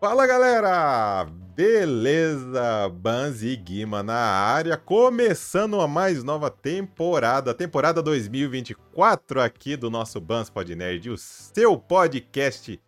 Fala 0.00 0.26
galera! 0.26 1.26
Beleza? 1.54 2.88
Banz 2.88 3.42
e 3.42 3.54
Guima 3.54 4.02
na 4.02 4.14
área, 4.14 4.74
começando 4.78 5.78
a 5.78 5.86
mais 5.86 6.24
nova 6.24 6.48
temporada, 6.48 7.52
temporada 7.52 8.02
2024 8.02 9.42
aqui 9.42 9.76
do 9.76 9.90
nosso 9.90 10.18
Bans 10.18 10.48
Pod 10.48 10.74
Nerd, 10.74 11.10
o 11.10 11.18
seu 11.18 11.76
podcast 11.76 12.80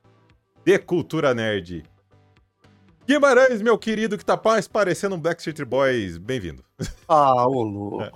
de 0.65 0.79
cultura 0.79 1.35
nerd. 1.35 1.83
Guimarães, 3.07 3.61
meu 3.61 3.77
querido, 3.77 4.17
que 4.17 4.25
tá 4.25 4.41
mais 4.43 4.67
parecendo 4.67 5.15
um 5.15 5.21
Backstreet 5.21 5.67
Boys, 5.67 6.17
bem-vindo. 6.17 6.65
Ah, 7.07 7.47
ô 7.47 7.63
louco. 7.63 8.07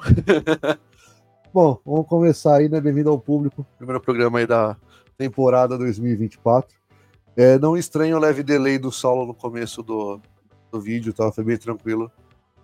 Bom, 1.53 1.79
vamos 1.85 2.09
começar 2.09 2.57
aí, 2.57 2.69
né? 2.71 2.81
Bem-vindo 2.81 3.11
ao 3.11 3.21
público. 3.21 3.67
Primeiro 3.77 4.01
programa 4.01 4.39
aí 4.39 4.47
da 4.47 4.75
temporada 5.19 5.77
2024. 5.77 6.86
É, 7.37 7.59
não 7.59 7.77
estranho 7.77 8.17
o 8.17 8.21
leve 8.21 8.43
delay 8.43 8.79
do 8.79 8.91
Saulo 8.91 9.27
no 9.27 9.35
começo 9.35 9.83
do, 9.83 10.21
do 10.73 10.81
vídeo, 10.81 11.13
tá? 11.13 11.31
Foi 11.31 11.45
bem 11.45 11.59
tranquilo. 11.59 12.11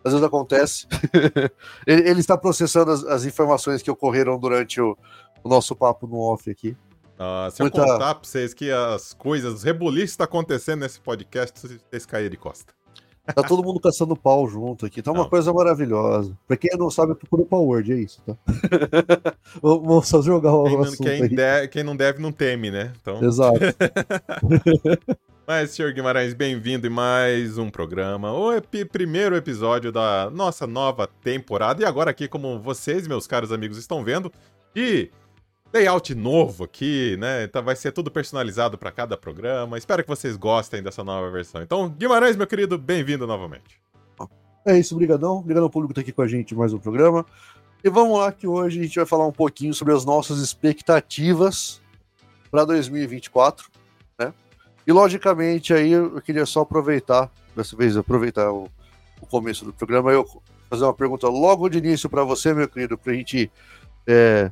Às 0.05 0.13
vezes 0.13 0.27
acontece. 0.27 0.87
ele, 1.87 2.09
ele, 2.09 2.21
está 2.21 2.37
processando 2.37 2.91
as, 2.91 3.05
as, 3.05 3.25
informações 3.25 3.83
que 3.83 3.91
ocorreram 3.91 4.39
durante 4.39 4.81
o, 4.81 4.97
o, 5.45 5.49
nosso 5.49 5.77
papo 5.77 6.07
no 6.07 6.19
off 6.19 6.51
aqui. 6.51 6.77
Ah, 7.19 7.49
se 7.53 7.61
Muita... 7.63 7.81
eu 7.81 7.87
contar 7.87 8.15
pra 8.15 8.25
vocês 8.29 8.53
que 8.53 8.71
as 8.71 9.15
coisas, 9.15 9.55
os 9.55 9.63
rebuliços 9.63 10.11
estão 10.11 10.25
acontecendo 10.25 10.81
nesse 10.81 11.01
podcast, 11.01 11.61
vocês 11.61 12.07
caírem 12.07 12.31
de 12.31 12.37
costa. 12.37 12.73
Tá 13.25 13.43
todo 13.43 13.63
mundo 13.63 13.79
caçando 13.79 14.17
pau 14.17 14.49
junto 14.49 14.85
aqui. 14.85 15.01
Tá 15.01 15.13
uma 15.13 15.23
não. 15.23 15.31
coisa 15.31 15.53
maravilhosa. 15.53 16.37
Pra 16.47 16.57
quem 16.57 16.71
não 16.77 16.91
sabe, 16.91 17.15
procura 17.15 17.43
o 17.43 17.47
Power 17.47 17.69
Word, 17.69 17.93
é 17.93 17.97
isso, 17.97 18.21
tá? 18.27 18.37
Vamos 19.63 20.09
só 20.09 20.21
jogar 20.21 20.53
o 20.53 20.65
quem, 20.65 20.79
assunto 20.79 21.03
quem, 21.03 21.29
de, 21.29 21.69
quem, 21.69 21.85
não 21.85 21.95
deve, 21.95 22.21
não 22.21 22.33
teme, 22.33 22.71
né? 22.71 22.93
Então... 23.01 23.23
Exato. 23.23 23.59
Mas, 25.47 25.71
senhor 25.71 25.93
Guimarães, 25.93 26.35
bem-vindo 26.35 26.87
em 26.87 26.91
mais 26.91 27.59
um 27.59 27.71
programa. 27.71 28.33
O 28.33 28.53
ep 28.53 28.85
primeiro 28.87 29.37
episódio 29.37 29.93
da 29.93 30.29
nossa 30.31 30.67
nova 30.67 31.07
temporada. 31.07 31.83
E 31.83 31.85
agora 31.85 32.11
aqui, 32.11 32.27
como 32.27 32.59
vocês, 32.61 33.07
meus 33.07 33.27
caros 33.27 33.53
amigos, 33.53 33.77
estão 33.77 34.03
vendo, 34.03 34.33
de 34.75 35.11
layout 35.73 36.15
novo 36.15 36.65
aqui, 36.65 37.17
né? 37.19 37.45
Então 37.45 37.63
vai 37.63 37.75
ser 37.75 37.93
tudo 37.93 38.11
personalizado 38.11 38.77
para 38.77 38.93
cada 38.93 39.17
programa. 39.17 39.79
Espero 39.79 40.03
que 40.03 40.09
vocês 40.09 40.37
gostem 40.37 40.83
dessa 40.83 41.03
nova 41.03 41.31
versão. 41.31 41.63
Então, 41.63 41.89
Guimarães, 41.89 42.37
meu 42.37 42.47
querido, 42.47 42.77
bem-vindo 42.77 43.27
novamente. 43.27 43.81
É 44.67 44.79
isso, 44.79 44.95
brigadão. 44.95 45.39
Obrigado 45.39 45.65
ao 45.65 45.71
público 45.71 45.93
que 45.93 46.01
tá 46.01 46.01
aqui 46.03 46.13
com 46.13 46.23
a 46.23 46.29
gente 46.29 46.55
mais 46.55 46.73
um 46.73 46.79
programa. 46.79 47.25
E 47.83 47.91
vamos 47.91 48.19
lá 48.19 48.31
que 48.31 48.47
hoje 48.47 48.79
a 48.79 48.83
gente 48.83 48.97
vai 48.97 49.07
falar 49.07 49.27
um 49.27 49.33
pouquinho 49.33 49.75
sobre 49.75 49.95
as 49.95 50.05
nossas 50.05 50.39
expectativas 50.39 51.81
para 52.51 52.65
2024, 52.65 53.69
né? 54.19 54.33
E 54.87 54.93
logicamente 54.93 55.73
aí 55.73 55.91
eu 55.91 56.21
queria 56.21 56.47
só 56.47 56.61
aproveitar, 56.61 57.31
dessa 57.57 57.75
vez 57.75 57.97
aproveitar 57.97 58.53
o, 58.53 58.69
o 59.21 59.27
começo 59.27 59.65
do 59.65 59.73
programa, 59.73 60.13
eu 60.13 60.25
fazer 60.71 60.85
uma 60.85 60.95
pergunta 60.95 61.29
logo 61.29 61.69
de 61.69 61.79
início 61.79 62.09
para 62.09 62.23
você, 62.23 62.55
meu 62.55 62.69
querido, 62.69 62.97
para 62.97 63.13
a 63.13 63.17
gente 63.17 63.51
é, 64.07 64.51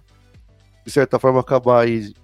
de 0.84 0.90
certa 0.90 1.18
forma, 1.18 1.40
acabar 1.40 1.82
aí 1.82 2.14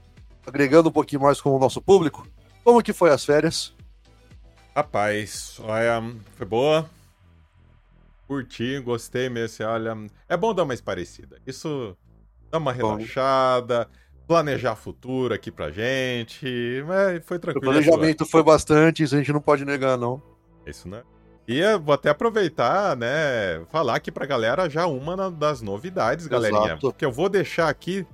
agregando 0.47 0.89
um 0.89 0.93
pouquinho 0.93 1.23
mais 1.23 1.41
com 1.41 1.51
o 1.51 1.59
nosso 1.59 1.81
público. 1.81 2.27
Como 2.63 2.83
que 2.83 2.93
foi 2.93 3.11
as 3.11 3.25
férias? 3.25 3.75
Rapaz, 4.75 5.59
olha, 5.63 6.03
foi 6.35 6.47
boa. 6.47 6.91
Curti, 8.27 8.79
gostei 8.81 9.29
mesmo. 9.29 9.65
Olha, 9.67 9.97
é 10.29 10.37
bom 10.37 10.53
dar 10.53 10.65
uma 10.65 10.77
parecida. 10.77 11.39
Isso 11.47 11.97
dá 12.51 12.59
uma 12.59 12.73
relaxada, 12.73 13.89
planejar 14.27 14.75
futuro 14.75 15.33
aqui 15.33 15.51
pra 15.51 15.71
gente. 15.71 16.85
Mas 16.87 17.25
foi 17.25 17.39
tranquilo. 17.39 17.71
O 17.71 17.73
planejamento 17.73 18.27
foi 18.27 18.43
bastante, 18.43 19.03
isso 19.03 19.15
a 19.15 19.19
gente 19.19 19.33
não 19.33 19.41
pode 19.41 19.65
negar, 19.65 19.97
não. 19.97 20.21
Isso, 20.67 20.89
né? 20.89 21.03
E 21.49 21.61
eu 21.61 21.81
vou 21.81 21.95
até 21.95 22.11
aproveitar, 22.11 22.97
né, 22.97 23.65
falar 23.71 23.95
aqui 23.95 24.11
pra 24.11 24.27
galera 24.27 24.69
já 24.69 24.85
uma 24.87 25.31
das 25.31 25.63
novidades, 25.63 26.27
galerinha. 26.27 26.73
Exato. 26.73 26.93
Que 26.93 27.05
eu 27.05 27.13
vou 27.13 27.29
deixar 27.29 27.69
aqui 27.69 28.05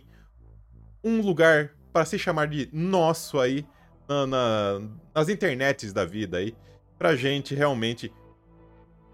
um 1.04 1.20
lugar 1.20 1.70
para 1.92 2.04
se 2.04 2.18
chamar 2.18 2.48
de 2.48 2.68
nosso 2.72 3.38
aí 3.38 3.64
na, 4.08 4.26
na, 4.26 4.82
nas 5.14 5.28
internets 5.28 5.92
da 5.92 6.04
vida 6.04 6.38
aí, 6.38 6.54
pra 6.98 7.16
gente 7.16 7.54
realmente 7.54 8.12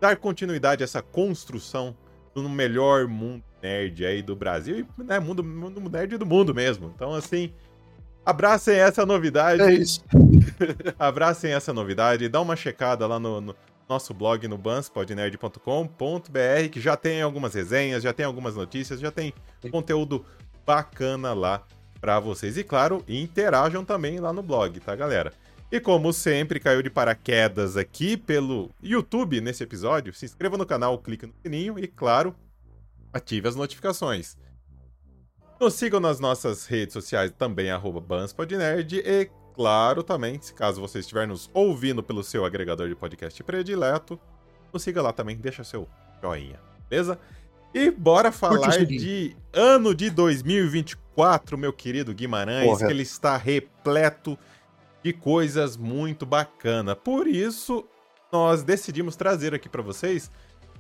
dar 0.00 0.16
continuidade 0.16 0.82
a 0.82 0.84
essa 0.84 1.02
construção 1.02 1.96
do 2.34 2.48
melhor 2.48 3.06
mundo 3.06 3.44
nerd 3.62 4.04
aí 4.04 4.20
do 4.20 4.34
Brasil 4.34 4.80
e 4.80 5.02
né, 5.02 5.20
mundo, 5.20 5.44
mundo 5.44 5.80
nerd 5.88 6.18
do 6.18 6.26
mundo 6.26 6.54
mesmo. 6.54 6.92
Então, 6.94 7.14
assim, 7.14 7.54
abracem 8.26 8.76
essa 8.76 9.06
novidade. 9.06 9.62
É 9.62 9.72
isso. 9.72 10.04
abracem 10.98 11.52
essa 11.52 11.72
novidade, 11.72 12.28
dá 12.28 12.40
uma 12.40 12.56
checada 12.56 13.06
lá 13.06 13.20
no, 13.20 13.40
no 13.40 13.54
nosso 13.88 14.12
blog 14.12 14.48
no 14.48 14.58
banspodnerd.com.br, 14.58 16.68
que 16.70 16.80
já 16.80 16.96
tem 16.96 17.22
algumas 17.22 17.54
resenhas, 17.54 18.02
já 18.02 18.12
tem 18.12 18.26
algumas 18.26 18.56
notícias, 18.56 18.98
já 18.98 19.12
tem 19.12 19.32
conteúdo 19.70 20.24
bacana 20.66 21.32
lá 21.32 21.64
para 22.02 22.18
vocês. 22.18 22.58
E 22.58 22.64
claro, 22.64 23.04
interajam 23.08 23.84
também 23.84 24.18
lá 24.18 24.32
no 24.32 24.42
blog, 24.42 24.78
tá, 24.80 24.94
galera? 24.96 25.32
E 25.70 25.80
como 25.80 26.12
sempre, 26.12 26.60
caiu 26.60 26.82
de 26.82 26.90
paraquedas 26.90 27.76
aqui 27.76 28.16
pelo 28.16 28.68
YouTube 28.82 29.40
nesse 29.40 29.62
episódio, 29.62 30.12
se 30.12 30.26
inscreva 30.26 30.58
no 30.58 30.66
canal, 30.66 30.98
clique 30.98 31.26
no 31.26 31.32
sininho 31.40 31.78
e, 31.78 31.86
claro, 31.86 32.34
ative 33.12 33.48
as 33.48 33.56
notificações. 33.56 34.36
Nos 35.58 35.74
sigam 35.74 36.00
nas 36.00 36.18
nossas 36.18 36.66
redes 36.66 36.92
sociais 36.92 37.32
também, 37.38 37.68
Banspodnerd 38.06 38.98
e, 38.98 39.30
claro, 39.54 40.02
também, 40.02 40.38
se 40.42 40.52
caso 40.52 40.80
você 40.80 40.98
estiver 40.98 41.26
nos 41.26 41.48
ouvindo 41.54 42.02
pelo 42.02 42.24
seu 42.24 42.44
agregador 42.44 42.88
de 42.88 42.96
podcast 42.96 43.42
predileto, 43.44 44.20
nos 44.72 44.82
siga 44.82 45.00
lá 45.00 45.12
também, 45.12 45.36
deixa 45.36 45.62
seu 45.62 45.88
joinha, 46.20 46.60
beleza? 46.90 47.18
E 47.74 47.90
bora 47.90 48.30
falar 48.30 48.84
de 48.84 49.34
ano 49.52 49.94
de 49.94 50.10
2024, 50.10 51.56
meu 51.56 51.72
querido 51.72 52.12
Guimarães, 52.12 52.66
Porra. 52.66 52.86
que 52.86 52.92
ele 52.92 53.02
está 53.02 53.36
repleto 53.36 54.38
de 55.02 55.12
coisas 55.12 55.76
muito 55.76 56.26
bacanas. 56.26 56.96
Por 57.02 57.26
isso, 57.26 57.84
nós 58.30 58.62
decidimos 58.62 59.16
trazer 59.16 59.54
aqui 59.54 59.70
para 59.70 59.80
vocês 59.80 60.30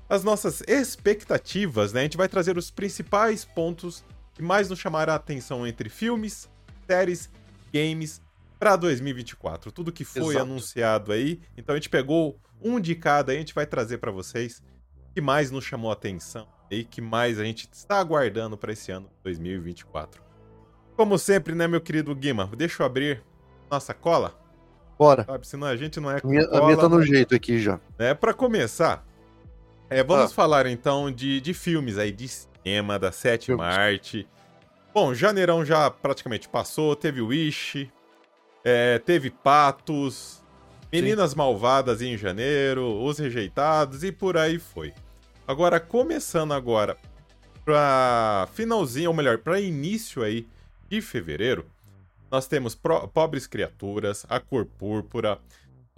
as 0.06 0.22
nossas 0.22 0.62
expectativas, 0.68 1.94
né? 1.94 2.00
A 2.00 2.02
gente 2.02 2.18
vai 2.18 2.28
trazer 2.28 2.58
os 2.58 2.70
principais 2.70 3.42
pontos 3.42 4.04
que 4.34 4.42
mais 4.42 4.68
nos 4.68 4.78
chamaram 4.78 5.14
a 5.14 5.16
atenção 5.16 5.66
entre 5.66 5.88
filmes, 5.88 6.46
séries, 6.86 7.30
games 7.72 8.20
para 8.58 8.76
2024. 8.76 9.72
Tudo 9.72 9.90
que 9.90 10.04
foi 10.04 10.34
Exato. 10.34 10.40
anunciado 10.40 11.12
aí. 11.12 11.40
Então 11.56 11.74
a 11.74 11.78
gente 11.78 11.88
pegou 11.88 12.38
um 12.60 12.78
de 12.78 12.94
cada, 12.94 13.32
aí 13.32 13.38
a 13.38 13.40
gente 13.40 13.54
vai 13.54 13.64
trazer 13.64 13.96
para 13.96 14.10
vocês 14.10 14.62
o 15.10 15.14
que 15.14 15.22
mais 15.22 15.50
nos 15.50 15.64
chamou 15.64 15.90
a 15.90 15.94
atenção 15.94 16.46
e 16.72 16.84
que 16.84 17.02
mais 17.02 17.38
a 17.38 17.44
gente 17.44 17.68
está 17.70 17.98
aguardando 17.98 18.56
para 18.56 18.72
esse 18.72 18.90
ano 18.90 19.08
2024. 19.22 20.22
Como 20.96 21.18
sempre, 21.18 21.54
né, 21.54 21.68
meu 21.68 21.80
querido 21.80 22.14
Guima? 22.14 22.50
Deixa 22.56 22.82
eu 22.82 22.86
abrir 22.86 23.22
nossa 23.70 23.92
cola. 23.92 24.38
Bora. 24.98 25.24
Sabe, 25.24 25.46
senão 25.46 25.66
a 25.66 25.76
gente 25.76 26.00
não 26.00 26.10
é 26.10 26.20
com 26.20 26.28
minha, 26.28 26.46
cola. 26.46 26.62
A 26.62 26.64
minha 26.64 26.76
tá 26.78 26.88
no 26.88 27.02
jeito 27.02 27.34
aqui 27.34 27.58
já. 27.58 27.78
É, 27.98 28.14
para 28.14 28.32
começar, 28.32 29.06
é, 29.90 30.02
vamos 30.02 30.32
ah. 30.32 30.34
falar 30.34 30.66
então 30.66 31.12
de, 31.12 31.40
de 31.40 31.52
filmes 31.52 31.98
aí, 31.98 32.10
de 32.10 32.26
cinema, 32.28 32.98
da 32.98 33.12
sétima 33.12 33.64
filmes. 33.64 33.78
arte. 33.78 34.28
Bom, 34.94 35.12
janeirão 35.12 35.64
já 35.64 35.90
praticamente 35.90 36.48
passou, 36.48 36.96
teve 36.96 37.20
Wish, 37.20 37.90
é, 38.64 38.98
teve 38.98 39.30
Patos, 39.30 40.42
Meninas 40.92 41.32
Sim. 41.32 41.38
Malvadas 41.38 42.00
em 42.00 42.16
janeiro, 42.16 43.02
Os 43.02 43.18
Rejeitados 43.18 44.04
e 44.04 44.12
por 44.12 44.36
aí 44.36 44.58
foi. 44.58 44.92
Agora, 45.46 45.80
começando 45.80 46.52
agora 46.52 46.96
para 47.64 48.48
finalzinho, 48.52 49.10
ou 49.10 49.16
melhor, 49.16 49.38
para 49.38 49.60
início 49.60 50.22
aí 50.22 50.46
de 50.88 51.00
fevereiro, 51.00 51.66
nós 52.30 52.46
temos 52.46 52.74
Pro 52.74 53.06
Pobres 53.08 53.46
Criaturas, 53.46 54.24
A 54.28 54.40
Cor 54.40 54.64
Púrpura, 54.64 55.38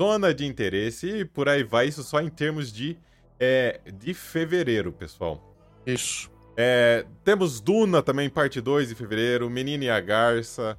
Zona 0.01 0.35
de 0.35 0.45
Interesse 0.45 1.09
e 1.09 1.25
por 1.25 1.49
aí 1.49 1.63
vai, 1.63 1.87
isso 1.89 2.03
só 2.03 2.21
em 2.21 2.29
termos 2.29 2.73
de, 2.73 2.97
é, 3.39 3.81
de 3.93 4.13
fevereiro, 4.13 4.93
pessoal. 4.93 5.41
Isso. 5.87 6.31
É, 6.57 7.05
temos 7.23 7.61
Duna 7.61 8.03
também, 8.03 8.29
parte 8.29 8.61
2 8.61 8.89
de 8.89 8.95
fevereiro, 8.95 9.49
Menina 9.51 9.85
e 9.85 9.91
a 9.91 10.01
Garça. 10.01 10.79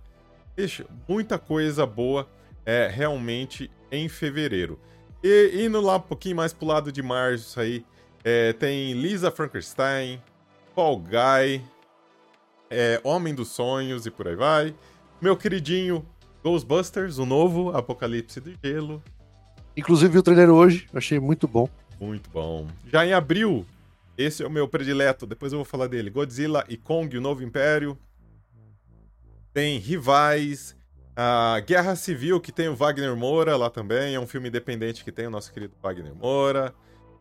Ixi, 0.58 0.86
muita 1.08 1.38
coisa 1.38 1.86
boa 1.86 2.28
é, 2.66 2.88
realmente 2.88 3.70
em 3.92 4.10
fevereiro. 4.10 4.80
E 5.24 5.66
indo 5.66 5.80
lá 5.82 5.98
um 5.98 6.02
pouquinho 6.02 6.36
mais 6.36 6.54
pro 6.54 6.68
lado 6.68 6.92
de 6.92 7.02
março 7.02 7.60
aí, 7.60 7.86
É, 8.28 8.54
tem 8.54 8.94
Lisa 8.94 9.30
Frankenstein, 9.30 10.20
Fall 10.74 10.98
Guy, 10.98 11.62
é, 12.72 13.00
Homem 13.04 13.36
dos 13.36 13.50
Sonhos 13.50 14.08
e 14.08 14.10
por 14.10 14.28
aí 14.28 14.36
vai. 14.36 14.76
Meu 15.22 15.38
queridinho 15.38 16.04
Ghostbusters, 16.44 17.20
o 17.20 17.26
novo 17.26 17.70
Apocalipse 17.78 18.40
do 18.40 18.52
Gelo. 18.64 19.04
Inclusive 19.78 20.12
vi 20.12 20.18
o 20.18 20.24
trailer 20.24 20.50
hoje, 20.50 20.88
achei 20.92 21.20
muito 21.20 21.48
bom. 21.48 21.70
Muito 22.02 22.28
bom. 22.32 22.66
Já 22.92 23.06
em 23.06 23.14
abril, 23.14 23.64
esse 24.18 24.42
é 24.42 24.48
o 24.48 24.50
meu 24.50 24.68
predileto, 24.68 25.28
depois 25.28 25.54
eu 25.54 25.60
vou 25.60 25.66
falar 25.66 25.86
dele. 25.86 26.10
Godzilla 26.10 26.66
e 26.68 26.76
Kong, 26.76 27.16
o 27.16 27.22
Novo 27.22 27.44
Império. 27.44 27.96
Tem 29.54 29.78
Rivais, 29.78 30.76
a 31.16 31.60
Guerra 31.60 31.96
Civil, 31.96 32.42
que 32.42 32.52
tem 32.52 32.70
o 32.70 32.76
Wagner 32.76 33.16
Moura 33.16 33.56
lá 33.56 33.70
também. 33.70 34.16
É 34.16 34.20
um 34.20 34.26
filme 34.26 34.50
independente 34.50 35.04
que 35.04 35.12
tem 35.12 35.28
o 35.28 35.30
nosso 35.30 35.54
querido 35.54 35.76
Wagner 35.80 36.16
Moura. 36.16 36.74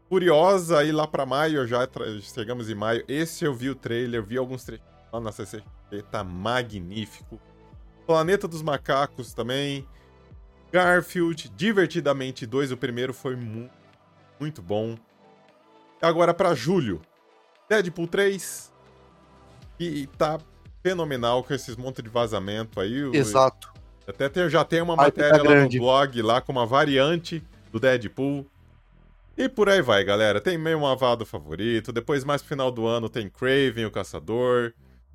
Furiosa, 0.08 0.78
aí 0.78 0.92
lá 0.92 1.06
pra 1.06 1.24
maio, 1.26 1.66
já 1.66 1.88
chegamos 2.20 2.70
em 2.70 2.74
maio. 2.74 3.04
Esse 3.08 3.44
eu 3.44 3.54
vi 3.54 3.70
o 3.70 3.74
trailer, 3.74 4.22
vi 4.22 4.36
alguns 4.36 4.64
trechos 4.64 4.86
lá 5.12 5.20
na 5.20 5.32
CCXP, 5.32 6.02
tá 6.10 6.22
magnífico. 6.22 7.40
Planeta 8.06 8.46
dos 8.46 8.62
Macacos 8.62 9.32
também. 9.32 9.86
Garfield, 10.70 11.48
Divertidamente 11.50 12.46
2, 12.46 12.72
o 12.72 12.76
primeiro 12.76 13.14
foi 13.14 13.36
mu 13.36 13.70
muito 14.38 14.60
bom. 14.60 14.96
Agora 16.02 16.34
para 16.34 16.54
julho, 16.54 17.00
Deadpool 17.68 18.08
3, 18.08 18.72
e 19.78 20.06
tá 20.18 20.38
fenomenal 20.82 21.42
com 21.42 21.54
esses 21.54 21.76
monte 21.76 22.02
de 22.02 22.08
vazamento 22.08 22.80
aí. 22.80 23.10
Exato. 23.12 23.72
Até 24.06 24.28
tem, 24.28 24.50
já 24.50 24.64
tem 24.64 24.82
uma 24.82 24.96
matéria 24.96 25.38
tá 25.38 25.42
lá 25.42 25.62
no 25.62 25.68
blog, 25.68 26.20
lá 26.20 26.40
com 26.40 26.52
uma 26.52 26.66
variante 26.66 27.42
do 27.72 27.80
Deadpool. 27.80 28.46
E 29.36 29.48
por 29.48 29.68
aí 29.68 29.82
vai, 29.82 30.04
galera. 30.04 30.40
Tem 30.40 30.56
meio 30.56 30.80
Mavado 30.80 31.26
favorito. 31.26 31.92
Depois, 31.92 32.24
mais 32.24 32.40
pro 32.40 32.48
final 32.48 32.70
do 32.70 32.86
ano, 32.86 33.08
tem 33.08 33.28
Craven, 33.28 33.86
o 33.86 33.90
Caçador. 33.90 34.72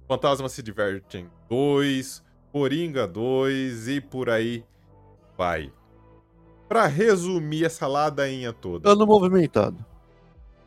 Fantasma 0.07 0.49
se 0.49 0.61
Divertem 0.61 1.29
2. 1.49 2.23
Coringa 2.51 3.07
2. 3.07 3.87
E 3.87 4.01
por 4.01 4.29
aí 4.29 4.65
vai. 5.37 5.71
Pra 6.67 6.85
resumir 6.85 7.65
essa 7.65 7.87
ladainha 7.87 8.51
toda. 8.51 8.91
Ano 8.91 9.05
movimentado. 9.07 9.85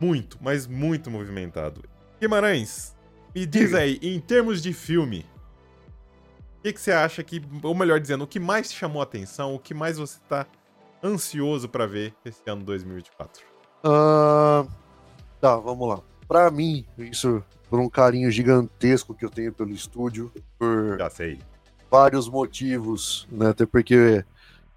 Muito, 0.01 0.39
mas 0.41 0.67
muito 0.67 1.11
movimentado. 1.11 1.85
Guimarães, 2.21 2.97
me 3.35 3.47
diz 3.47 3.73
aí, 3.73 3.99
em 4.03 4.19
termos 4.19 4.61
de 4.63 4.73
filme, 4.73 5.25
o 6.59 6.63
que, 6.63 6.73
que, 6.73 6.81
você 6.81 6.91
acha 6.91 7.23
que, 7.23 7.41
ou 7.63 7.75
melhor 7.75 8.01
dizendo, 8.01 8.25
o 8.25 8.27
que 8.27 8.41
mais 8.41 8.71
te 8.71 8.77
chamou 8.77 9.01
a 9.01 9.05
atenção, 9.05 9.55
o 9.55 9.59
que 9.59 9.73
mais 9.73 9.99
você 9.99 10.19
tá 10.29 10.47
ansioso 11.03 11.69
para 11.69 11.87
ver 11.87 12.15
esse 12.25 12.43
ano 12.47 12.63
2024? 12.65 13.45
Uh, 13.85 14.69
tá, 15.41 15.57
vamos 15.57 15.89
lá. 15.89 16.01
Para 16.29 16.51
mim, 16.51 16.87
isso 16.99 17.43
por 17.69 17.81
um 17.81 17.89
carinho 17.89 18.31
gigantesco 18.31 19.15
que 19.15 19.25
eu 19.25 19.31
tenho 19.31 19.53
pelo 19.53 19.71
estúdio, 19.71 20.31
por 20.59 20.99
Já 20.99 21.09
sei. 21.09 21.39
vários 21.91 22.29
motivos, 22.29 23.27
né? 23.31 23.49
Até 23.49 23.65
porque, 23.65 24.25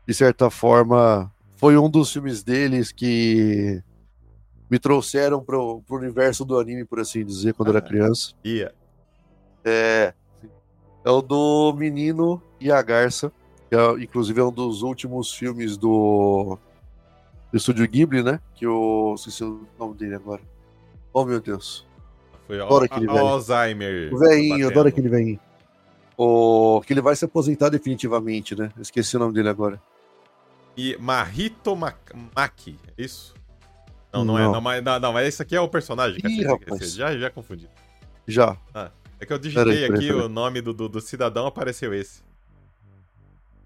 de 0.08 0.14
certa 0.14 0.50
forma, 0.50 1.30
foi 1.58 1.78
um 1.78 1.90
dos 1.90 2.12
filmes 2.12 2.42
deles 2.42 2.92
que 2.92 3.84
me 4.70 4.80
trouxeram 4.80 5.44
pro, 5.44 5.82
pro 5.82 5.98
universo 5.98 6.44
do 6.44 6.60
anime, 6.60 6.86
por 6.86 7.00
assim 7.00 7.26
dizer, 7.26 7.54
quando 7.54 7.68
ah, 7.68 7.72
era 7.72 7.82
criança. 7.82 8.34
Yeah. 8.46 8.74
É, 9.64 10.14
é 11.04 11.10
o 11.10 11.22
do 11.22 11.74
Menino 11.74 12.42
e 12.60 12.72
a 12.72 12.82
Garça, 12.82 13.32
que 13.76 14.02
é, 14.02 14.04
inclusive 14.04 14.40
é 14.40 14.44
um 14.44 14.52
dos 14.52 14.82
últimos 14.82 15.34
filmes 15.34 15.76
do, 15.76 16.58
do 17.52 17.58
Estúdio 17.58 17.88
Ghibli, 17.88 18.24
né? 18.24 18.40
Que 18.56 18.66
eu 18.66 19.14
esqueci 19.18 19.44
o 19.44 19.68
nome 19.78 19.96
dele 19.96 20.16
agora. 20.16 20.42
Oh, 21.14 21.26
meu 21.26 21.42
Deus. 21.42 21.86
Foi 22.48 22.60
adoro 22.62 22.86
aquele 22.86 23.08
velho. 23.08 23.20
Alzheimer. 23.20 24.14
O 24.14 24.18
velhinho, 24.18 24.68
adoro 24.68 24.88
aquele 24.88 25.10
velhinho. 25.10 25.40
O, 26.18 26.82
que 26.86 26.94
ele 26.94 27.02
vai 27.02 27.16
se 27.16 27.26
aposentar 27.26 27.70
definitivamente, 27.70 28.56
né? 28.56 28.72
Esqueci 28.80 29.18
o 29.18 29.20
nome 29.20 29.34
dele 29.34 29.50
agora. 29.50 29.82
E 30.78 30.96
Mahito 30.98 31.76
Maki, 31.76 32.78
é 32.98 33.04
isso? 33.04 33.34
Não, 34.14 34.24
não, 34.24 34.36
não. 34.36 34.40
é. 34.40 34.52
Não, 34.54 34.62
mas, 34.62 34.84
não, 34.84 35.00
não, 35.00 35.14
mas 35.14 35.28
esse 35.28 35.42
aqui 35.42 35.56
é 35.56 35.60
o 35.60 35.68
personagem. 35.68 36.20
Ih, 36.24 36.44
rapaz. 36.44 36.94
Já, 36.94 37.18
já 37.18 37.30
confundi. 37.30 37.70
Já. 38.26 38.56
Ah. 38.74 38.92
É 39.20 39.26
que 39.26 39.34
eu 39.34 39.40
digitei 39.40 39.86
aqui 39.86 40.12
o 40.12 40.30
nome 40.30 40.62
do, 40.62 40.74
do, 40.74 40.88
do, 40.88 41.02
cidadão, 41.02 41.48
apareceu 41.48 41.94
esse. 41.94 42.22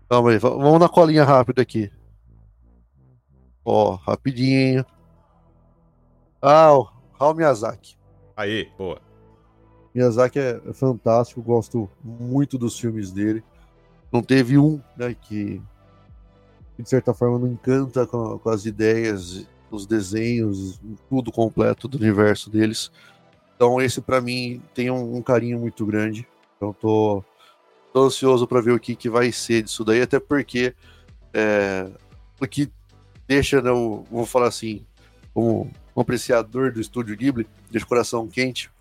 Calma 0.10 0.32
aí, 0.32 0.40
vamos 0.40 0.80
na 0.80 0.90
colinha 0.90 1.24
rápida 1.24 1.62
aqui. 1.62 1.92
Ó, 3.64 3.94
rapidinho. 3.94 4.84
Ah, 6.42 6.74
o 6.74 6.90
Hao 7.20 7.36
Miyazaki. 7.36 7.96
Aí, 8.36 8.68
boa. 8.76 9.00
Miyazaki 9.94 10.40
é, 10.40 10.60
é 10.66 10.74
fantástico, 10.74 11.44
gosto 11.44 11.88
muito 12.04 12.58
dos 12.58 12.80
filmes 12.80 13.12
dele. 13.12 13.44
Não 14.12 14.24
teve 14.24 14.58
um, 14.58 14.82
né, 14.98 15.14
que, 15.14 15.62
que 16.76 16.82
de 16.82 16.90
certa 16.90 17.14
forma 17.14 17.38
não 17.38 17.48
encanta 17.48 18.08
com, 18.08 18.40
com 18.40 18.50
as 18.50 18.66
ideias, 18.66 19.46
os 19.70 19.86
desenhos, 19.86 20.82
tudo 21.08 21.32
completo 21.32 21.88
do 21.88 22.00
universo 22.00 22.50
deles. 22.50 22.92
Então 23.56 23.80
esse 23.80 24.02
para 24.02 24.20
mim 24.20 24.60
tem 24.74 24.90
um, 24.90 25.18
um, 25.18 25.22
carinho 25.22 25.60
muito 25.60 25.86
grande. 25.86 26.28
Então 26.58 26.74
tô, 26.74 27.24
tô 27.94 28.06
ansioso 28.06 28.48
para 28.48 28.62
ver 28.62 28.72
o 28.72 28.80
que, 28.80 28.96
que 28.96 29.10
vai 29.10 29.32
ser 29.32 29.64
disso 29.64 29.84
daí, 29.84 30.02
até 30.02 30.20
porque 30.20 30.74
é, 31.34 31.90
o 32.40 32.48
que 32.48 32.70
deixa, 33.28 33.62
né, 33.62 33.70
eu 33.70 34.06
vou 34.10 34.26
falar 34.26 34.48
assim, 34.48 34.86
como 35.34 35.72
um 35.96 36.02
apreciador 36.02 36.72
do 36.72 36.82
estúdio 36.82 37.16
Ghibli, 37.16 37.48
de 37.70 37.86
coração 37.86 38.28
quente, 38.28 38.72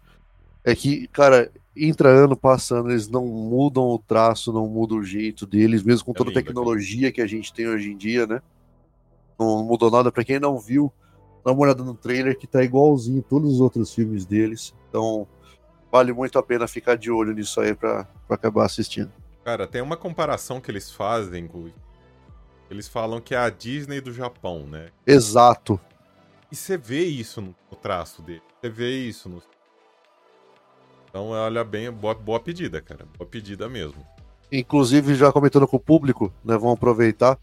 é 0.64 0.74
que, 0.74 1.06
cara, 1.08 1.50
entra 1.76 2.08
ano 2.08 2.36
passando, 2.36 2.90
eles 2.90 3.08
não 3.08 3.26
mudam 3.26 3.84
o 3.84 3.98
traço, 3.98 4.52
não 4.52 4.66
mudam 4.66 4.98
o 4.98 5.04
jeito 5.04 5.46
deles, 5.46 5.82
mesmo 5.82 6.04
com 6.04 6.12
é 6.12 6.14
toda 6.14 6.30
a 6.30 6.34
tecnologia 6.34 7.12
que 7.12 7.20
a 7.20 7.26
gente 7.26 7.52
tem 7.52 7.68
hoje 7.68 7.90
em 7.90 7.96
dia, 7.96 8.26
né? 8.26 8.42
Não 9.38 9.62
mudou 9.64 9.90
nada. 9.90 10.10
Para 10.10 10.24
quem 10.24 10.40
não 10.40 10.58
viu, 10.58 10.92
Dá 11.48 11.52
uma 11.52 11.62
olhada 11.62 11.82
no 11.82 11.94
trailer 11.94 12.36
que 12.36 12.46
tá 12.46 12.62
igualzinho 12.62 13.22
todos 13.22 13.54
os 13.54 13.60
outros 13.60 13.94
filmes 13.94 14.26
deles. 14.26 14.74
Então, 14.88 15.26
vale 15.90 16.12
muito 16.12 16.38
a 16.38 16.42
pena 16.42 16.66
ficar 16.66 16.96
de 16.96 17.10
olho 17.10 17.32
nisso 17.32 17.60
aí 17.60 17.74
pra, 17.74 18.04
pra 18.26 18.36
acabar 18.36 18.64
assistindo. 18.66 19.12
Cara, 19.44 19.66
tem 19.66 19.80
uma 19.80 19.96
comparação 19.96 20.60
que 20.60 20.70
eles 20.70 20.90
fazem 20.90 21.46
com. 21.46 21.70
Eles 22.70 22.86
falam 22.86 23.20
que 23.20 23.34
é 23.34 23.38
a 23.38 23.48
Disney 23.48 24.00
do 24.00 24.12
Japão, 24.12 24.66
né? 24.66 24.90
Exato. 25.06 25.80
E 26.52 26.56
você 26.56 26.76
vê 26.76 27.04
isso 27.04 27.40
no, 27.40 27.54
traço 27.80 28.20
dele. 28.20 28.42
Você 28.60 28.68
vê 28.68 28.90
isso 28.90 29.28
no. 29.28 29.42
Então, 31.08 31.28
olha 31.30 31.64
bem, 31.64 31.90
boa, 31.90 32.14
boa 32.14 32.38
pedida, 32.38 32.80
cara. 32.80 33.06
Boa 33.16 33.28
pedida 33.28 33.68
mesmo. 33.68 34.06
Inclusive, 34.52 35.14
já 35.14 35.32
comentando 35.32 35.66
com 35.66 35.78
o 35.78 35.80
público, 35.80 36.32
né? 36.44 36.56
Vamos 36.56 36.74
aproveitar. 36.74 37.38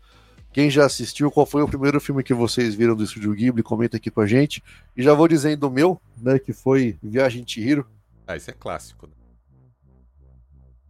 Quem 0.56 0.70
já 0.70 0.86
assistiu, 0.86 1.30
qual 1.30 1.46
foi 1.46 1.62
o 1.64 1.68
primeiro 1.68 2.00
filme 2.00 2.24
que 2.24 2.34
vocês 2.34 2.76
viram 2.76 2.96
do 2.96 3.04
Estúdio 3.04 3.34
Ghibli? 3.34 3.62
Comenta 3.62 3.98
aqui 3.98 4.10
com 4.10 4.22
a 4.22 4.26
gente. 4.26 4.64
E 4.96 5.04
já 5.04 5.14
vou 5.14 5.28
dizendo 5.28 5.68
o 5.68 5.72
meu, 5.72 6.00
né, 6.18 6.40
que 6.40 6.54
foi 6.54 6.98
Viagem 7.04 7.44
de 7.44 7.54
Chihiro. 7.54 7.86
Ah, 8.28 8.36
isso 8.36 8.50
é 8.50 8.54
clássico. 8.54 9.08
Né? 9.08 9.14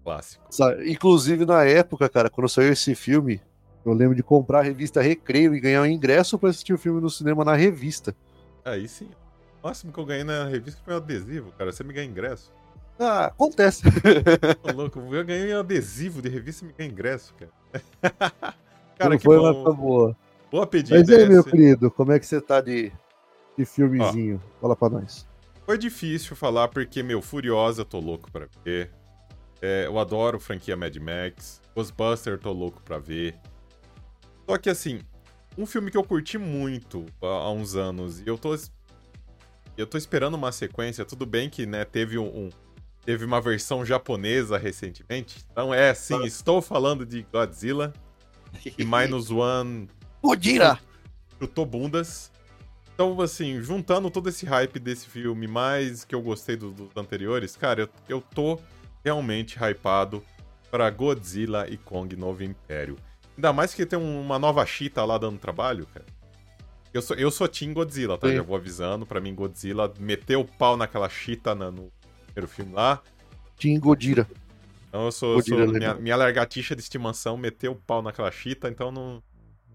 Clássico. 0.03 0.45
Inclusive, 0.85 1.45
na 1.45 1.63
época, 1.63 2.07
cara, 2.07 2.29
quando 2.29 2.47
saiu 2.47 2.71
esse 2.71 2.93
filme, 2.95 3.41
eu 3.85 3.93
lembro 3.93 4.15
de 4.15 4.23
comprar 4.23 4.59
a 4.59 4.63
revista 4.63 5.01
Recreio 5.01 5.55
e 5.55 5.59
ganhar 5.59 5.81
um 5.81 5.85
ingresso 5.85 6.37
para 6.37 6.49
assistir 6.49 6.73
o 6.73 6.77
filme 6.77 7.01
no 7.01 7.09
cinema 7.09 7.43
na 7.43 7.55
revista. 7.55 8.15
Aí 8.63 8.87
sim. 8.87 9.09
O 9.61 9.67
máximo 9.67 9.91
que 9.91 9.99
eu 9.99 10.05
ganhei 10.05 10.23
na 10.23 10.45
revista 10.45 10.81
foi 10.83 10.93
um 10.93 10.97
adesivo, 10.97 11.51
cara. 11.57 11.71
Você 11.71 11.83
me 11.83 11.93
ganha 11.93 12.07
ingresso. 12.07 12.51
Ah, 12.99 13.25
acontece. 13.25 13.83
Tô 14.63 14.71
louco, 14.71 14.99
eu 15.13 15.25
ganhei 15.25 15.53
um 15.53 15.59
adesivo 15.59 16.21
de 16.21 16.29
revista 16.29 16.63
e 16.63 16.67
me 16.67 16.73
ganha 16.73 16.89
ingresso, 16.89 17.33
cara. 17.33 17.51
Cara, 18.97 19.09
não 19.09 19.17
que 19.17 19.25
foi, 19.25 19.37
bom. 19.37 19.63
mas 19.65 19.75
boa. 19.75 20.17
Boa 20.49 20.65
pedida. 20.65 20.97
Mas 20.97 21.09
aí, 21.09 21.27
meu 21.27 21.43
querido, 21.43 21.91
como 21.91 22.13
é 22.13 22.19
que 22.19 22.25
você 22.25 22.39
tá 22.39 22.61
de, 22.61 22.93
de 23.57 23.65
filmezinho? 23.65 24.41
Ó, 24.57 24.61
Fala 24.61 24.75
pra 24.75 24.89
nós. 24.89 25.27
Foi 25.65 25.77
difícil 25.77 26.35
falar 26.35 26.67
porque, 26.67 27.01
meu, 27.01 27.21
Furiosa 27.21 27.81
eu 27.81 27.85
tô 27.85 27.99
louco 27.99 28.31
pra 28.31 28.47
ver. 28.63 28.91
É, 29.61 29.87
eu 29.87 29.97
adoro 29.97 30.39
franquia 30.39 30.77
Mad 30.77 30.95
Max. 30.97 31.59
Ghostbuster 31.75 32.37
tô 32.37 32.51
louco 32.51 32.81
pra 32.83 32.99
ver. 32.99 33.35
Só 34.47 34.57
que, 34.59 34.69
assim, 34.69 35.01
um 35.57 35.65
filme 35.65 35.89
que 35.89 35.97
eu 35.97 36.03
curti 36.03 36.37
muito 36.37 37.05
há 37.19 37.49
uns 37.51 37.75
anos 37.75 38.19
e 38.19 38.27
eu 38.27 38.37
tô. 38.37 38.55
Eu 39.75 39.87
tô 39.87 39.97
esperando 39.97 40.35
uma 40.35 40.51
sequência. 40.51 41.03
Tudo 41.03 41.25
bem 41.25 41.49
que, 41.49 41.65
né, 41.65 41.83
teve 41.83 42.17
um, 42.17 42.27
um 42.27 42.49
teve 43.05 43.23
uma 43.23 43.39
versão 43.39 43.85
japonesa 43.85 44.57
recentemente. 44.57 45.45
Então 45.51 45.73
é 45.73 45.93
sim, 45.93 46.21
ah. 46.23 46.27
estou 46.27 46.61
falando 46.61 47.05
de 47.05 47.23
Godzilla 47.31 47.93
e 48.77 48.83
Minus 48.83 49.29
One. 49.33 49.87
Godira! 50.21 50.79
Chutou 51.39 51.65
bundas. 51.65 52.31
Então, 52.95 53.19
assim, 53.21 53.61
juntando 53.61 54.09
todo 54.09 54.29
esse 54.29 54.45
hype 54.45 54.79
desse 54.79 55.07
filme, 55.07 55.47
mais 55.47 56.05
que 56.05 56.15
eu 56.15 56.21
gostei 56.21 56.55
dos, 56.55 56.73
dos 56.73 56.89
anteriores, 56.95 57.55
cara, 57.57 57.81
eu, 57.81 57.89
eu 58.07 58.21
tô 58.21 58.57
realmente 59.03 59.57
hypado 59.59 60.23
para 60.71 60.89
Godzilla 60.89 61.67
e 61.69 61.75
Kong 61.77 62.15
Novo 62.15 62.41
Império. 62.43 62.95
Ainda 63.35 63.51
mais 63.51 63.73
que 63.73 63.85
tem 63.85 63.99
uma 63.99 64.39
nova 64.39 64.65
Cheetah 64.65 65.03
lá 65.03 65.17
dando 65.17 65.37
trabalho, 65.37 65.85
cara. 65.87 66.05
Eu 66.93 67.01
sou, 67.01 67.17
eu 67.17 67.29
sou 67.29 67.47
Team 67.49 67.73
Godzilla, 67.73 68.17
tá? 68.17 68.29
Sim. 68.29 68.35
Já 68.37 68.41
vou 68.41 68.55
avisando. 68.55 69.05
Pra 69.05 69.19
mim, 69.19 69.35
Godzilla 69.35 69.93
meteu 69.99 70.39
o 70.39 70.45
pau 70.45 70.77
naquela 70.77 71.09
chita 71.09 71.53
na- 71.53 71.69
no 71.69 71.91
primeiro 72.27 72.47
filme 72.47 72.73
lá. 72.73 73.01
Team 73.57 73.77
Godira. 73.81 74.25
Então 74.87 75.03
eu 75.03 75.11
sou, 75.11 75.29
eu 75.31 75.35
Godzilla 75.35 75.65
sou 75.65 75.73
minha, 75.73 75.93
minha 75.95 76.15
largatixa 76.15 76.73
de 76.73 76.81
estimação 76.81 77.35
meteu 77.35 77.73
o 77.73 77.75
pau 77.75 78.01
naquela 78.01 78.31
chita, 78.31 78.69
então 78.69 78.89
não. 78.93 79.21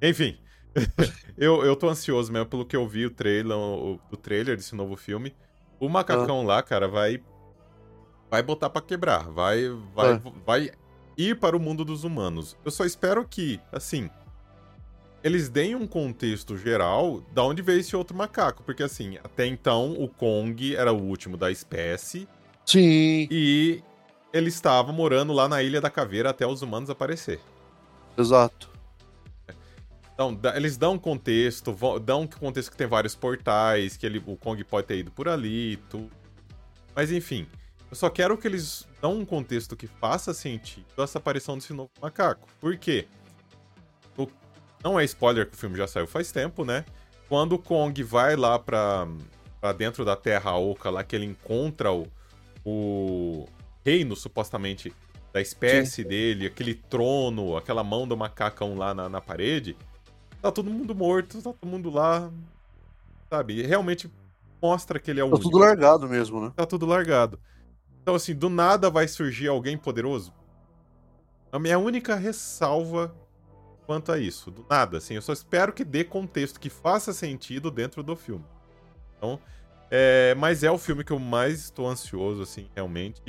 Enfim. 0.01 0.39
eu, 1.37 1.65
eu 1.65 1.75
tô 1.77 1.89
ansioso 1.89 2.33
mesmo 2.33 2.47
pelo 2.47 2.65
que 2.65 2.77
eu 2.77 2.87
vi 2.87 3.07
o 3.07 3.11
trailer, 3.11 3.57
o, 3.57 4.01
o 4.11 4.17
trailer 4.17 4.57
desse 4.57 4.75
novo 4.75 4.97
filme. 4.97 5.35
O 5.79 5.87
Ah. 5.87 5.91
macacão 5.91 6.45
lá, 6.45 6.63
cara, 6.63 6.87
vai. 6.89 7.21
Vai 8.31 8.43
botar 8.43 8.71
pra 8.71 8.81
quebrar. 8.83 9.29
Vai, 9.31 9.69
vai, 9.95 10.13
É. 10.13 10.21
vai 10.47 10.71
ir 11.17 11.39
para 11.39 11.57
o 11.57 11.61
mundo 11.61 11.85
dos 11.85 12.05
humanos. 12.05 12.57
Eu 12.65 12.71
só 12.71 12.85
espero 12.85 13.27
que, 13.27 13.61
assim. 13.73 14.09
Eles 15.23 15.51
deem 15.51 15.75
um 15.75 15.87
contexto 15.87 16.57
geral 16.57 17.21
da 17.35 17.43
onde 17.45 17.61
veio 17.61 17.81
esse 17.81 17.95
outro 17.95 18.17
macaco. 18.17 18.63
Porque, 18.63 18.83
assim, 18.83 19.19
até 19.23 19.47
então 19.47 19.93
o 19.93 20.09
Kong 20.09 20.75
era 20.75 20.93
o 20.93 21.03
último 21.03 21.37
da 21.37 21.51
espécie. 21.51 22.27
Sim, 22.65 23.27
E 23.31 23.83
ele 24.33 24.49
estava 24.49 24.93
morando 24.93 25.33
lá 25.33 25.49
na 25.49 25.63
Ilha 25.63 25.81
da 25.81 25.91
Caveira 25.91 26.31
até 26.31 26.47
os 26.47 26.63
humanos 26.63 26.89
aparecer. 26.89 27.41
exato. 28.17 28.71
Então, 30.23 30.39
eles 30.55 30.77
dão 30.77 30.99
contexto, 30.99 31.75
dão 32.05 32.27
contexto 32.27 32.71
que 32.71 32.77
tem 32.77 32.87
vários 32.87 33.15
portais, 33.15 33.97
que 33.97 34.05
ele, 34.05 34.23
o 34.27 34.37
Kong 34.37 34.63
pode 34.65 34.87
ter 34.87 34.99
ido 34.99 35.11
por 35.11 35.27
ali, 35.27 35.79
tudo. 35.89 36.11
Mas 36.95 37.11
enfim, 37.11 37.47
eu 37.91 37.97
só 37.97 38.11
quero 38.11 38.37
que 38.37 38.47
eles 38.47 38.87
dão 39.01 39.17
um 39.19 39.25
contexto 39.25 39.75
que 39.75 39.87
faça 39.87 40.35
sentido 40.35 40.85
essa 41.03 41.17
aparição 41.17 41.57
desse 41.57 41.73
novo 41.73 41.91
macaco. 42.03 42.47
Por 42.61 42.77
quê? 42.77 43.09
O- 44.15 44.29
não 44.85 45.01
é 45.01 45.05
spoiler 45.05 45.49
que 45.49 45.55
o 45.55 45.59
filme 45.59 45.79
já 45.79 45.87
saiu 45.87 46.07
faz 46.07 46.31
tempo, 46.31 46.67
né? 46.67 46.85
Quando 47.27 47.55
o 47.55 47.59
Kong 47.59 48.03
vai 48.03 48.37
lá 48.37 48.59
pra, 48.59 49.09
pra 49.59 49.73
dentro 49.73 50.05
da 50.05 50.17
Terra 50.17 50.55
Oca, 50.55 50.91
lá 50.91 51.03
que 51.03 51.17
ele 51.17 51.25
encontra 51.25 51.91
o, 51.93 52.07
o 52.63 53.49
reino, 53.83 54.15
supostamente, 54.15 54.93
da 55.33 55.41
espécie 55.41 56.05
dele, 56.05 56.45
aquele 56.47 56.75
trono, 56.75 57.57
aquela 57.57 57.83
mão 57.83 58.07
do 58.07 58.17
macacão 58.19 58.77
lá 58.77 58.93
na, 58.93 59.09
na 59.09 59.21
parede, 59.23 59.75
tá 60.41 60.51
todo 60.53 60.71
mundo 60.71 60.95
morto, 60.95 61.43
tá 61.43 61.53
todo 61.53 61.69
mundo 61.71 61.91
lá, 61.91 62.31
sabe? 63.29 63.63
Realmente 63.63 64.11
mostra 64.63 64.99
que 64.99 65.11
ele 65.11 65.21
é 65.21 65.25
o 65.25 65.29
Tá 65.29 65.35
único. 65.37 65.51
tudo 65.51 65.59
largado 65.59 66.09
mesmo, 66.09 66.41
né? 66.41 66.53
Tá 66.57 66.67
tudo 66.67 66.87
largado. 66.87 67.39
Então, 68.03 68.15
assim, 68.15 68.35
do 68.35 68.49
nada 68.49 68.91
vai 68.91 69.07
surgir 69.07 69.49
alguém 69.49 69.77
poderoso? 69.77 70.33
A 71.53 71.59
minha 71.59 71.79
única 71.79 72.15
ressalva 72.15 73.15
quanto 73.87 74.13
a 74.13 74.19
isso. 74.19 74.51
Do 74.51 74.65
nada, 74.69 74.99
assim. 74.99 75.15
Eu 75.15 75.23
só 75.23 75.33
espero 75.33 75.73
que 75.73 75.85
dê 75.85 76.05
contexto, 76.05 76.61
que 76.61 76.71
faça 76.71 77.13
sentido 77.13 77.71
dentro 77.71 78.03
do 78.03 78.15
filme. 78.17 78.45
Então, 79.19 79.39
é, 79.91 80.35
mas 80.37 80.63
é 80.63 80.71
o 80.71 80.79
filme 80.79 81.03
que 81.05 81.13
eu 81.13 81.19
mais 81.19 81.61
estou 81.61 81.89
ansioso, 81.89 82.43
assim, 82.43 82.69
realmente. 82.75 83.21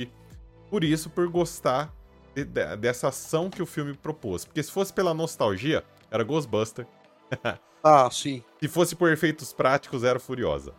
Por 0.70 0.84
isso, 0.84 1.10
por 1.10 1.28
gostar 1.28 1.92
de- 2.34 2.44
de- 2.44 2.76
dessa 2.76 3.08
ação 3.08 3.50
que 3.50 3.62
o 3.62 3.66
filme 3.66 3.92
propôs. 3.94 4.44
Porque 4.44 4.62
se 4.62 4.70
fosse 4.70 4.92
pela 4.92 5.12
nostalgia, 5.12 5.84
era 6.10 6.22
Ghostbuster. 6.24 6.86
Ah, 7.84 8.08
sim. 8.12 8.44
Se 8.60 8.68
fosse 8.68 8.94
por 8.94 9.10
efeitos 9.10 9.52
práticos, 9.52 10.04
era 10.04 10.20
Furiosa. 10.20 10.72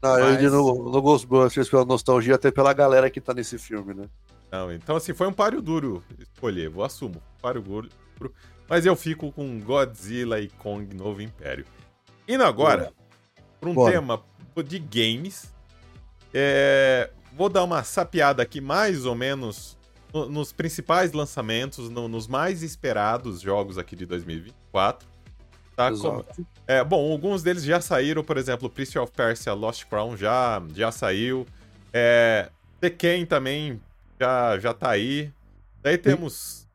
Ah, 0.00 0.18
eu 0.20 0.24
Mas- 0.26 0.34
iria 0.34 0.50
no, 0.50 0.90
no 0.90 1.02
Ghostbusters 1.02 1.68
pela 1.68 1.84
nostalgia, 1.84 2.36
até 2.36 2.52
pela 2.52 2.72
galera 2.72 3.10
que 3.10 3.20
tá 3.20 3.34
nesse 3.34 3.58
filme, 3.58 3.92
né? 3.92 4.08
Não, 4.52 4.72
então 4.72 4.94
assim, 4.94 5.12
foi 5.12 5.26
um 5.26 5.32
páreo 5.32 5.60
duro 5.60 6.04
escolher, 6.18 6.68
vou 6.70 6.84
assumo. 6.84 7.20
Páreo 7.42 7.62
duro. 7.62 7.88
Mas 8.68 8.86
eu 8.86 8.94
fico 8.94 9.32
com 9.32 9.58
Godzilla 9.58 10.40
e 10.40 10.48
Kong 10.48 10.94
Novo 10.94 11.20
Império. 11.20 11.64
Indo 12.28 12.44
agora 12.44 12.92
para 13.60 13.68
um 13.70 13.74
Bora. 13.74 13.92
tema 13.92 14.22
de 14.64 14.78
games. 14.78 15.52
É, 16.32 17.10
vou 17.32 17.48
dar 17.48 17.64
uma 17.64 17.82
sapiada 17.82 18.40
aqui 18.40 18.60
mais 18.60 19.04
ou 19.04 19.16
menos 19.16 19.76
no- 20.12 20.28
nos 20.28 20.52
principais 20.52 21.12
lançamentos, 21.12 21.88
no- 21.90 22.08
nos 22.08 22.26
mais 22.26 22.62
esperados 22.62 23.40
jogos 23.40 23.78
aqui 23.78 23.94
de 23.96 24.06
2024. 24.06 25.08
Tá? 25.76 25.90
Como- 26.02 26.24
é, 26.66 26.84
bom, 26.84 27.10
alguns 27.12 27.42
deles 27.42 27.62
já 27.64 27.80
saíram, 27.80 28.22
por 28.22 28.36
exemplo, 28.36 28.68
Prince 28.68 28.98
of 28.98 29.12
Persia 29.12 29.52
Lost 29.54 29.84
Crown 29.86 30.16
já, 30.16 30.62
já 30.74 30.92
saiu. 30.92 31.46
É, 31.92 32.50
Tekken 32.80 33.24
também 33.26 33.80
já, 34.20 34.58
já 34.58 34.74
tá 34.74 34.90
aí. 34.90 35.32
Daí 35.82 35.96
temos. 35.96 36.68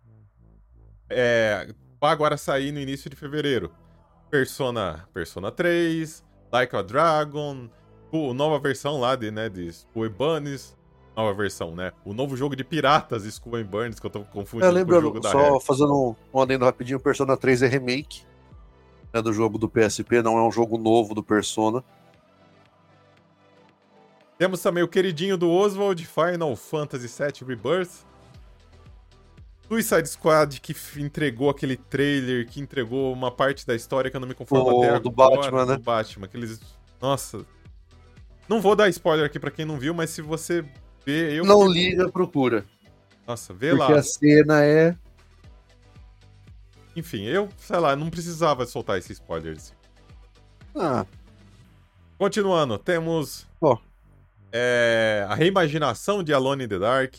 É, 1.09 1.73
vai 2.01 2.11
agora 2.11 2.37
sair 2.37 2.71
no 2.71 2.79
início 2.79 3.09
de 3.09 3.15
fevereiro. 3.15 3.71
Persona, 4.31 5.07
Persona 5.13 5.51
3, 5.51 6.23
Like 6.51 6.75
a 6.75 6.81
Dragon, 6.81 7.69
o, 8.11 8.33
nova 8.33 8.59
versão 8.59 8.99
lá 8.99 9.15
de, 9.15 9.29
né, 9.29 9.49
de. 9.49 9.71
Nova 11.15 11.33
versão, 11.33 11.73
né? 11.73 11.93
O 12.03 12.13
novo 12.13 12.35
jogo 12.35 12.55
de 12.55 12.63
piratas 12.63 13.23
Skull 13.25 13.55
and 13.55 13.65
Bunnies, 13.65 13.99
que 13.99 14.05
eu 14.05 14.09
tô 14.09 14.21
confundindo 14.25 14.77
É, 14.77 14.83
com 14.83 14.91
o 14.91 15.01
jogo 15.01 15.19
da 15.19 15.31
só 15.31 15.59
fazendo 15.59 15.93
um, 15.93 16.15
um 16.33 16.41
adendo 16.41 16.65
rapidinho, 16.65 16.99
Persona 16.99 17.37
3 17.37 17.61
é 17.61 17.67
remake 17.67 18.23
né, 19.13 19.21
do 19.21 19.31
jogo 19.31 19.57
do 19.57 19.69
PSP, 19.69 20.21
não 20.21 20.37
é 20.37 20.43
um 20.45 20.51
jogo 20.51 20.77
novo 20.77 21.15
do 21.15 21.23
Persona. 21.23 21.81
Temos 24.37 24.61
também 24.61 24.83
o 24.83 24.87
queridinho 24.87 25.37
do 25.37 25.49
Oswald, 25.49 26.05
Final 26.05 26.53
Fantasy 26.57 27.07
VII 27.07 27.47
Rebirth. 27.47 28.03
Suicide 29.69 30.07
Squad, 30.09 30.59
que 30.61 30.75
entregou 30.97 31.49
aquele 31.49 31.77
trailer, 31.77 32.45
que 32.47 32.59
entregou 32.59 33.11
uma 33.13 33.31
parte 33.31 33.65
da 33.65 33.73
história 33.73 34.11
que 34.11 34.17
eu 34.17 34.21
não 34.21 34.27
me 34.27 34.35
conformo 34.35 34.65
O- 34.69 34.83
até 34.83 34.99
do 34.99 35.09
agora. 35.09 35.37
Batman, 35.37 35.65
né? 35.65 35.77
Do 35.77 35.81
Batman, 35.83 36.25
aqueles... 36.25 36.59
Nossa. 37.01 37.45
Não 38.47 38.61
vou 38.61 38.75
dar 38.75 38.89
spoiler 38.89 39.25
aqui 39.25 39.39
pra 39.39 39.49
quem 39.49 39.65
não 39.65 39.79
viu, 39.79 39.93
mas 39.93 40.09
se 40.11 40.21
você 40.21 40.63
ver... 41.05 41.33
Eu... 41.33 41.45
Não 41.45 41.67
liga, 41.67 42.09
procura. 42.09 42.65
Nossa, 43.27 43.53
vê 43.53 43.75
porque 43.75 43.93
lá. 43.93 43.99
a 43.99 44.03
cena 44.03 44.63
é. 44.63 44.95
Enfim, 46.95 47.23
eu, 47.23 47.49
sei 47.57 47.77
lá, 47.77 47.95
não 47.95 48.09
precisava 48.09 48.65
soltar 48.65 48.97
esse 48.97 49.11
spoiler. 49.13 49.57
assim. 49.57 49.73
Ah, 50.75 51.05
Continuando, 52.17 52.77
temos 52.77 53.45
Ó. 53.59 53.77
é, 54.51 55.25
a 55.27 55.35
reimaginação 55.35 56.23
de 56.23 56.33
Alone 56.33 56.63
in 56.63 56.67
the 56.69 56.79
Dark. 56.79 57.15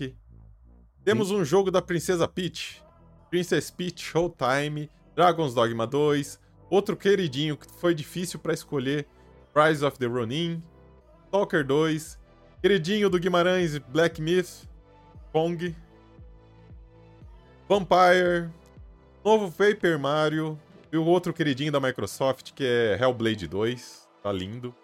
Temos 1.04 1.30
um 1.30 1.44
jogo 1.44 1.70
da 1.70 1.82
Princesa 1.82 2.26
Peach, 2.26 2.82
Princess 3.28 3.70
Peach 3.70 4.02
Showtime, 4.02 4.90
Dragon's 5.14 5.52
Dogma 5.52 5.86
2, 5.86 6.40
outro 6.70 6.96
queridinho 6.96 7.58
que 7.58 7.66
foi 7.78 7.94
difícil 7.94 8.40
pra 8.40 8.54
escolher, 8.54 9.06
Rise 9.54 9.84
of 9.84 9.98
the 9.98 10.06
Ronin, 10.06 10.62
Stalker 11.26 11.62
2, 11.62 12.18
queridinho 12.70 13.08
do 13.08 13.16
Guimarães, 13.20 13.78
Black 13.78 14.20
Myth, 14.20 14.64
Pong, 15.32 15.73
Vampire, 17.68 18.50
novo 19.25 19.52
Paper 19.52 19.96
Mario 20.00 20.58
e 20.92 20.96
o 20.96 21.04
outro 21.04 21.32
queridinho 21.32 21.70
da 21.70 21.78
Microsoft 21.78 22.50
que 22.54 22.64
é 22.64 22.99
Hellblade 23.00 23.46
2, 23.46 24.08
tá 24.20 24.32
lindo. 24.32 24.75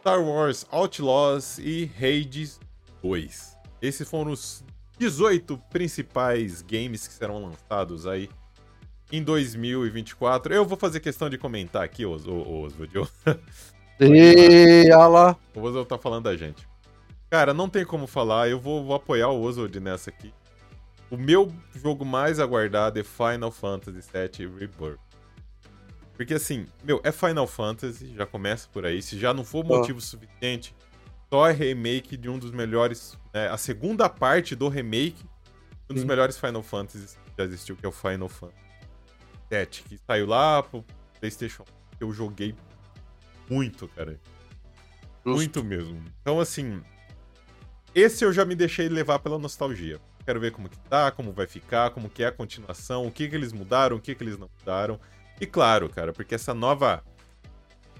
Star 0.00 0.22
Wars 0.22 0.66
Outlaws 0.70 1.56
e 1.58 1.90
Hades 1.96 2.60
2. 3.02 3.56
Esses 3.80 4.06
foram 4.06 4.32
os 4.32 4.62
18 4.98 5.56
principais 5.70 6.60
games 6.60 7.08
que 7.08 7.14
serão 7.14 7.46
lançados 7.46 8.06
aí 8.06 8.28
em 9.10 9.22
2024. 9.22 10.52
Eu 10.52 10.66
vou 10.66 10.76
fazer 10.76 11.00
questão 11.00 11.30
de 11.30 11.38
comentar 11.38 11.82
aqui, 11.82 12.04
Os- 12.04 12.26
o 12.26 12.62
Oswald. 12.62 12.92
E 14.00 14.88
lá. 14.90 15.36
O 15.54 15.60
Oswald 15.60 15.88
tá 15.88 15.98
falando 15.98 16.24
da 16.24 16.36
gente. 16.36 16.68
Cara, 17.30 17.52
não 17.52 17.68
tem 17.68 17.84
como 17.84 18.06
falar, 18.06 18.48
eu 18.48 18.58
vou, 18.58 18.84
vou 18.84 18.94
apoiar 18.94 19.28
o 19.28 19.42
Oswald 19.42 19.78
nessa 19.80 20.10
aqui. 20.10 20.32
O 21.10 21.16
meu 21.16 21.52
jogo 21.74 22.04
mais 22.04 22.38
aguardado 22.38 22.98
é 22.98 23.02
Final 23.02 23.50
Fantasy 23.50 24.00
VII 24.12 24.46
Rebirth. 24.58 25.00
Porque 26.14 26.34
assim, 26.34 26.66
meu, 26.82 27.00
é 27.04 27.12
Final 27.12 27.46
Fantasy, 27.46 28.14
já 28.14 28.26
começa 28.26 28.68
por 28.72 28.84
aí. 28.84 29.00
Se 29.02 29.18
já 29.18 29.32
não 29.32 29.44
for 29.44 29.64
motivo 29.64 30.00
suficiente, 30.00 30.74
só 31.30 31.48
é 31.48 31.52
remake 31.52 32.16
de 32.16 32.28
um 32.28 32.38
dos 32.38 32.50
melhores. 32.50 33.18
né, 33.32 33.48
a 33.48 33.56
segunda 33.56 34.08
parte 34.08 34.54
do 34.54 34.68
remake 34.68 35.24
um 35.90 35.94
dos 35.94 36.02
Sim. 36.02 36.08
melhores 36.08 36.36
Final 36.36 36.62
Fantasies 36.62 37.14
que 37.24 37.32
já 37.38 37.44
existiu, 37.44 37.76
que 37.76 37.86
é 37.86 37.88
o 37.88 37.92
Final 37.92 38.28
Fantasy 38.28 38.58
VII, 39.50 39.66
que 39.66 39.98
saiu 40.06 40.26
lá 40.26 40.62
pro 40.62 40.84
PlayStation. 41.18 41.64
Eu 41.98 42.12
joguei 42.12 42.54
muito, 43.48 43.88
cara. 43.88 44.18
Muito 45.24 45.62
mesmo. 45.62 46.02
Então, 46.20 46.40
assim. 46.40 46.82
Esse 47.94 48.24
eu 48.24 48.32
já 48.32 48.44
me 48.44 48.54
deixei 48.54 48.88
levar 48.88 49.18
pela 49.18 49.38
nostalgia. 49.38 49.98
Quero 50.24 50.40
ver 50.40 50.52
como 50.52 50.68
que 50.68 50.78
tá, 50.78 51.10
como 51.10 51.32
vai 51.32 51.46
ficar, 51.46 51.90
como 51.90 52.08
que 52.08 52.22
é 52.22 52.26
a 52.26 52.32
continuação, 52.32 53.06
o 53.06 53.10
que 53.10 53.28
que 53.28 53.34
eles 53.34 53.52
mudaram, 53.52 53.96
o 53.96 54.00
que 54.00 54.14
que 54.14 54.22
eles 54.22 54.38
não 54.38 54.48
mudaram. 54.58 55.00
E 55.40 55.46
claro, 55.46 55.88
cara, 55.88 56.12
porque 56.12 56.34
essa 56.34 56.52
nova 56.52 57.02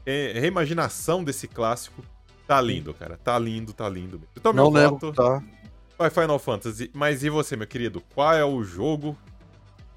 é, 0.05 0.33
reimaginação 0.39 1.25
desse 1.25 1.49
clássico 1.49 2.03
tá 2.47 2.61
lindo, 2.61 2.93
cara. 2.95 3.17
Tá 3.17 3.39
lindo, 3.39 3.73
tá 3.73 3.89
lindo. 3.89 4.21
Então, 4.37 4.53
meu 4.53 4.65
Não 4.65 4.71
lembro, 4.71 4.99
voto 4.99 5.13
tá? 5.13 5.43
vai 5.99 6.11
Final 6.11 6.39
Fantasy. 6.39 6.91
Mas 6.95 7.23
e 7.23 7.31
você, 7.31 7.57
meu 7.57 7.67
querido? 7.67 8.03
Qual 8.15 8.33
é 8.33 8.45
o 8.45 8.63
jogo? 8.63 9.17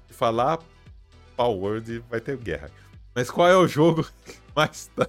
Se 0.08 0.14
falar 0.14 0.58
Power 1.36 1.58
Word, 1.58 2.04
vai 2.10 2.20
ter 2.20 2.36
guerra. 2.36 2.70
Mas 3.14 3.30
qual 3.30 3.48
é 3.48 3.56
o 3.56 3.66
jogo 3.66 4.06
mais 4.54 4.86
tá? 4.94 5.08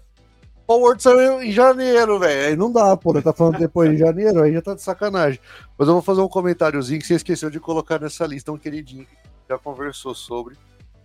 Power 0.65 0.99
saiu 0.99 1.41
em 1.41 1.51
janeiro, 1.51 2.19
velho. 2.19 2.47
Aí 2.47 2.55
não 2.55 2.71
dá, 2.71 2.95
pô. 2.95 3.21
Tá 3.21 3.33
falando 3.33 3.59
depois 3.59 3.91
de 3.91 3.97
janeiro, 3.97 4.41
aí 4.41 4.53
já 4.53 4.61
tá 4.61 4.73
de 4.73 4.81
sacanagem. 4.81 5.39
Mas 5.77 5.87
eu 5.87 5.93
vou 5.93 6.01
fazer 6.01 6.21
um 6.21 6.27
comentáriozinho 6.27 6.99
que 6.99 7.07
você 7.07 7.15
esqueceu 7.15 7.49
de 7.49 7.59
colocar 7.59 7.99
nessa 7.99 8.25
lista, 8.25 8.51
um 8.51 8.57
queridinho 8.57 9.05
que 9.05 9.17
já 9.49 9.57
conversou 9.57 10.15
sobre. 10.15 10.55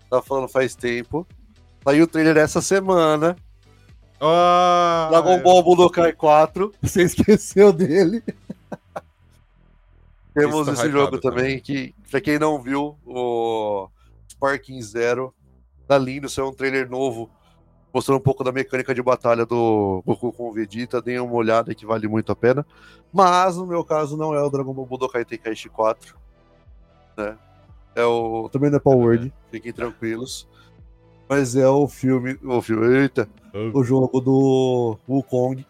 Tava 0.09 0.23
falando 0.23 0.49
faz 0.49 0.75
tempo. 0.75 1.27
Saiu 1.85 2.05
o 2.05 2.07
trailer 2.07 2.37
essa 2.37 2.61
semana. 2.61 3.37
Ah, 4.21 5.09
Dragon 5.11 5.41
Ball 5.43 5.63
Budokai 5.63 6.13
4. 6.13 6.73
Você 6.83 7.03
esqueceu 7.03 7.73
dele. 7.73 8.23
Temos 10.35 10.69
Esse 10.69 10.77
tá 10.77 10.83
esse 10.85 10.93
jogo 10.93 11.17
hypado 11.17 11.21
também, 11.21 11.59
que, 11.59 11.95
pra 12.11 12.21
quem 12.21 12.39
não 12.39 12.63
viu, 12.63 12.97
o 13.05 13.89
Sparking 14.31 14.81
Zero 14.83 15.35
tá 15.87 15.99
lindo, 15.99 16.29
saiu 16.29 16.49
um 16.49 16.55
trailer 16.55 16.89
novo, 16.89 17.29
mostrando 17.93 18.19
um 18.19 18.23
pouco 18.23 18.45
da 18.45 18.53
mecânica 18.53 18.95
de 18.95 19.03
batalha 19.03 19.45
do 19.47 20.03
Goku 20.07 20.33
com 20.33 20.49
o 20.49 20.53
Vegeta, 20.53 21.01
deem 21.01 21.21
uma 21.21 21.35
olhada 21.35 21.75
que 21.75 21.87
vale 21.87 22.07
muito 22.09 22.31
a 22.33 22.37
pena. 22.37 22.67
Mas, 23.13 23.57
no 23.57 23.67
meu 23.67 23.83
caso, 23.85 24.17
não 24.17 24.35
é 24.35 24.43
o 24.43 24.51
Dragon 24.51 24.73
Ball 24.73 24.87
Budokai 24.87 25.25
Tenkaichi 25.25 25.69
4, 25.69 26.15
né? 27.17 27.37
É 27.95 28.05
o... 28.05 28.49
Também 28.51 28.71
não 28.71 28.77
é 28.77 28.81
Power 28.81 28.99
Word, 28.99 29.33
fiquem 29.51 29.73
tranquilos. 29.73 30.47
Mas 31.29 31.57
é 31.57 31.69
o 31.69 31.87
filme, 31.89 32.39
o 32.43 32.63
filme, 32.63 32.87
eita, 33.01 33.29
o 33.75 33.83
jogo 33.85 34.21
do 34.21 34.97
Wukong, 35.07 35.67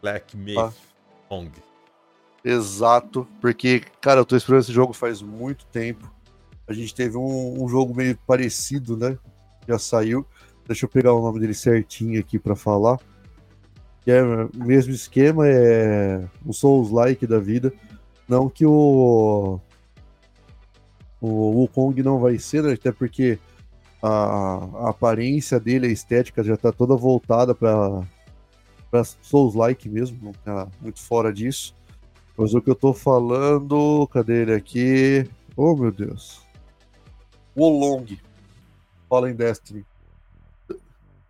Black 0.00 0.36
Myth 0.36 0.58
Ah. 0.58 0.72
Kong. 1.28 1.50
Exato, 2.44 3.26
porque, 3.40 3.82
cara, 4.00 4.20
eu 4.20 4.24
tô 4.24 4.36
esperando 4.36 4.62
esse 4.62 4.72
jogo 4.72 4.92
faz 4.92 5.20
muito 5.22 5.64
tempo. 5.66 6.10
A 6.66 6.72
gente 6.72 6.94
teve 6.94 7.16
um, 7.16 7.62
um 7.62 7.68
jogo 7.68 7.94
meio 7.94 8.16
parecido, 8.26 8.96
né? 8.96 9.18
Já 9.68 9.78
saiu. 9.78 10.26
Deixa 10.66 10.84
eu 10.86 10.88
pegar 10.88 11.12
o 11.14 11.22
nome 11.22 11.40
dele 11.40 11.54
certinho 11.54 12.20
aqui 12.20 12.38
pra 12.38 12.56
falar. 12.56 12.98
Que 14.02 14.10
é 14.10 14.22
o 14.22 14.50
mesmo 14.54 14.92
esquema, 14.92 15.46
é 15.46 16.24
um 16.44 16.52
Souls-like 16.52 17.26
da 17.26 17.38
vida. 17.38 17.72
Não 18.28 18.48
que 18.48 18.66
o. 18.66 19.60
O 21.20 21.60
Wukong 21.60 22.02
não 22.02 22.18
vai 22.18 22.38
ser, 22.38 22.64
né? 22.64 22.72
Até 22.72 22.90
porque 22.90 23.38
a, 24.02 24.86
a 24.86 24.90
aparência 24.90 25.60
dele, 25.60 25.86
a 25.86 25.90
estética 25.90 26.42
já 26.42 26.56
tá 26.56 26.72
toda 26.72 26.96
voltada 26.96 27.54
pra, 27.54 28.02
pra 28.90 29.04
Souls-like 29.04 29.88
mesmo, 29.88 30.18
não 30.20 30.32
tá 30.32 30.68
muito 30.80 31.00
fora 31.00 31.32
disso. 31.32 31.74
Mas 32.36 32.54
o 32.54 32.60
que 32.60 32.70
eu 32.70 32.74
tô 32.74 32.92
falando, 32.92 34.06
cadê 34.08 34.42
ele 34.42 34.54
aqui? 34.54 35.28
Oh 35.56 35.76
meu 35.76 35.92
Deus. 35.92 36.42
Wolong. 37.56 38.18
Fallen 39.08 39.36
Destiny. 39.36 39.84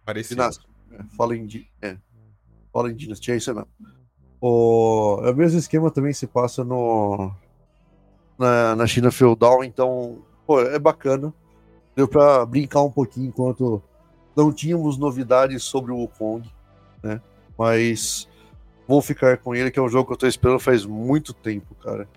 Parecido. 0.04 0.37
Dynasty. 0.40 0.66
É, 0.92 1.02
Fallen, 1.16 1.47
Di- 1.47 1.71
é. 1.80 1.97
Fallen 2.73 2.94
Dynasty, 2.94 3.32
é 3.32 3.37
isso 3.37 3.54
mesmo. 3.54 3.68
O, 4.40 5.21
é 5.25 5.30
o 5.30 5.37
mesmo 5.37 5.59
esquema 5.59 5.90
também 5.90 6.12
se 6.12 6.26
passa 6.26 6.64
no 6.64 7.30
na, 8.38 8.75
na 8.75 8.87
China 8.87 9.11
feudal, 9.12 9.62
então, 9.62 10.18
pô, 10.47 10.61
é 10.61 10.78
bacana. 10.78 11.32
Deu 11.94 12.09
pra 12.09 12.44
brincar 12.44 12.82
um 12.82 12.90
pouquinho 12.90 13.28
enquanto 13.28 13.82
não 14.35 14.52
tínhamos 14.52 14.97
novidades 14.97 15.62
sobre 15.62 15.92
o 15.92 15.97
Wukong, 15.99 16.50
né? 17.02 17.21
Mas 17.56 18.26
vou 18.88 19.00
ficar 19.02 19.37
com 19.38 19.54
ele, 19.54 19.71
que 19.71 19.78
é 19.78 19.82
um 19.82 19.88
jogo 19.88 20.06
que 20.06 20.12
eu 20.14 20.16
tô 20.16 20.26
esperando 20.26 20.59
faz 20.59 20.85
muito 20.85 21.32
tempo, 21.35 21.75
cara. 21.76 22.09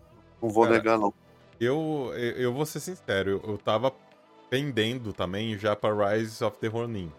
Não 0.41 0.49
vou 0.49 0.63
Cara, 0.63 0.77
negar, 0.77 0.97
não. 0.97 1.13
Eu, 1.59 2.11
eu, 2.15 2.31
eu 2.37 2.53
vou 2.53 2.65
ser 2.65 2.79
sincero, 2.79 3.29
eu, 3.31 3.41
eu 3.51 3.57
tava 3.57 3.93
pendendo 4.49 5.11
também 5.13 5.57
já 5.57 5.75
pra 5.75 6.13
Rise 6.13 6.43
of 6.43 6.57
the 6.59 6.67
Ronin. 6.67 7.11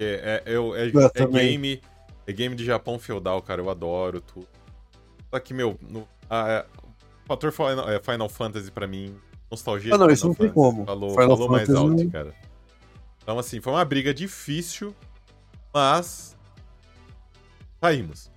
É, 0.00 0.42
é, 0.46 0.56
eu- 0.56 0.74
é, 0.74 0.88
Eu 0.88 1.10
é 1.14 1.26
game, 1.26 1.80
é 2.26 2.32
game 2.32 2.54
de 2.56 2.64
Japão 2.64 2.98
feudal, 2.98 3.40
cara, 3.42 3.60
eu 3.60 3.70
adoro 3.70 4.20
tudo. 4.20 4.48
Só 5.30 5.38
que, 5.40 5.54
meu, 5.54 5.78
no, 5.80 6.08
a- 6.28 6.64
o 6.82 7.26
fator 7.26 7.52
Final, 7.52 7.88
é, 7.88 8.00
Final 8.00 8.28
Fantasy 8.28 8.70
pra 8.70 8.86
mim, 8.86 9.16
nostalgia 9.50 9.94
Ah, 9.94 9.98
não, 9.98 10.06
de 10.08 10.14
isso 10.14 10.26
não 10.26 10.34
Final 10.34 10.52
tem 10.52 10.62
Fantasy, 10.62 10.76
como. 10.76 10.86
Falou, 10.86 11.10
Final 11.10 11.28
falou 11.36 11.48
mais 11.50 11.66
Fantasy 11.68 11.86
alto, 11.90 12.02
não- 12.04 12.10
cara. 12.10 12.34
Então, 13.22 13.38
assim, 13.38 13.60
foi 13.60 13.72
uma 13.72 13.84
briga 13.84 14.12
difícil, 14.12 14.94
mas 15.72 16.36
saímos. 17.80 18.30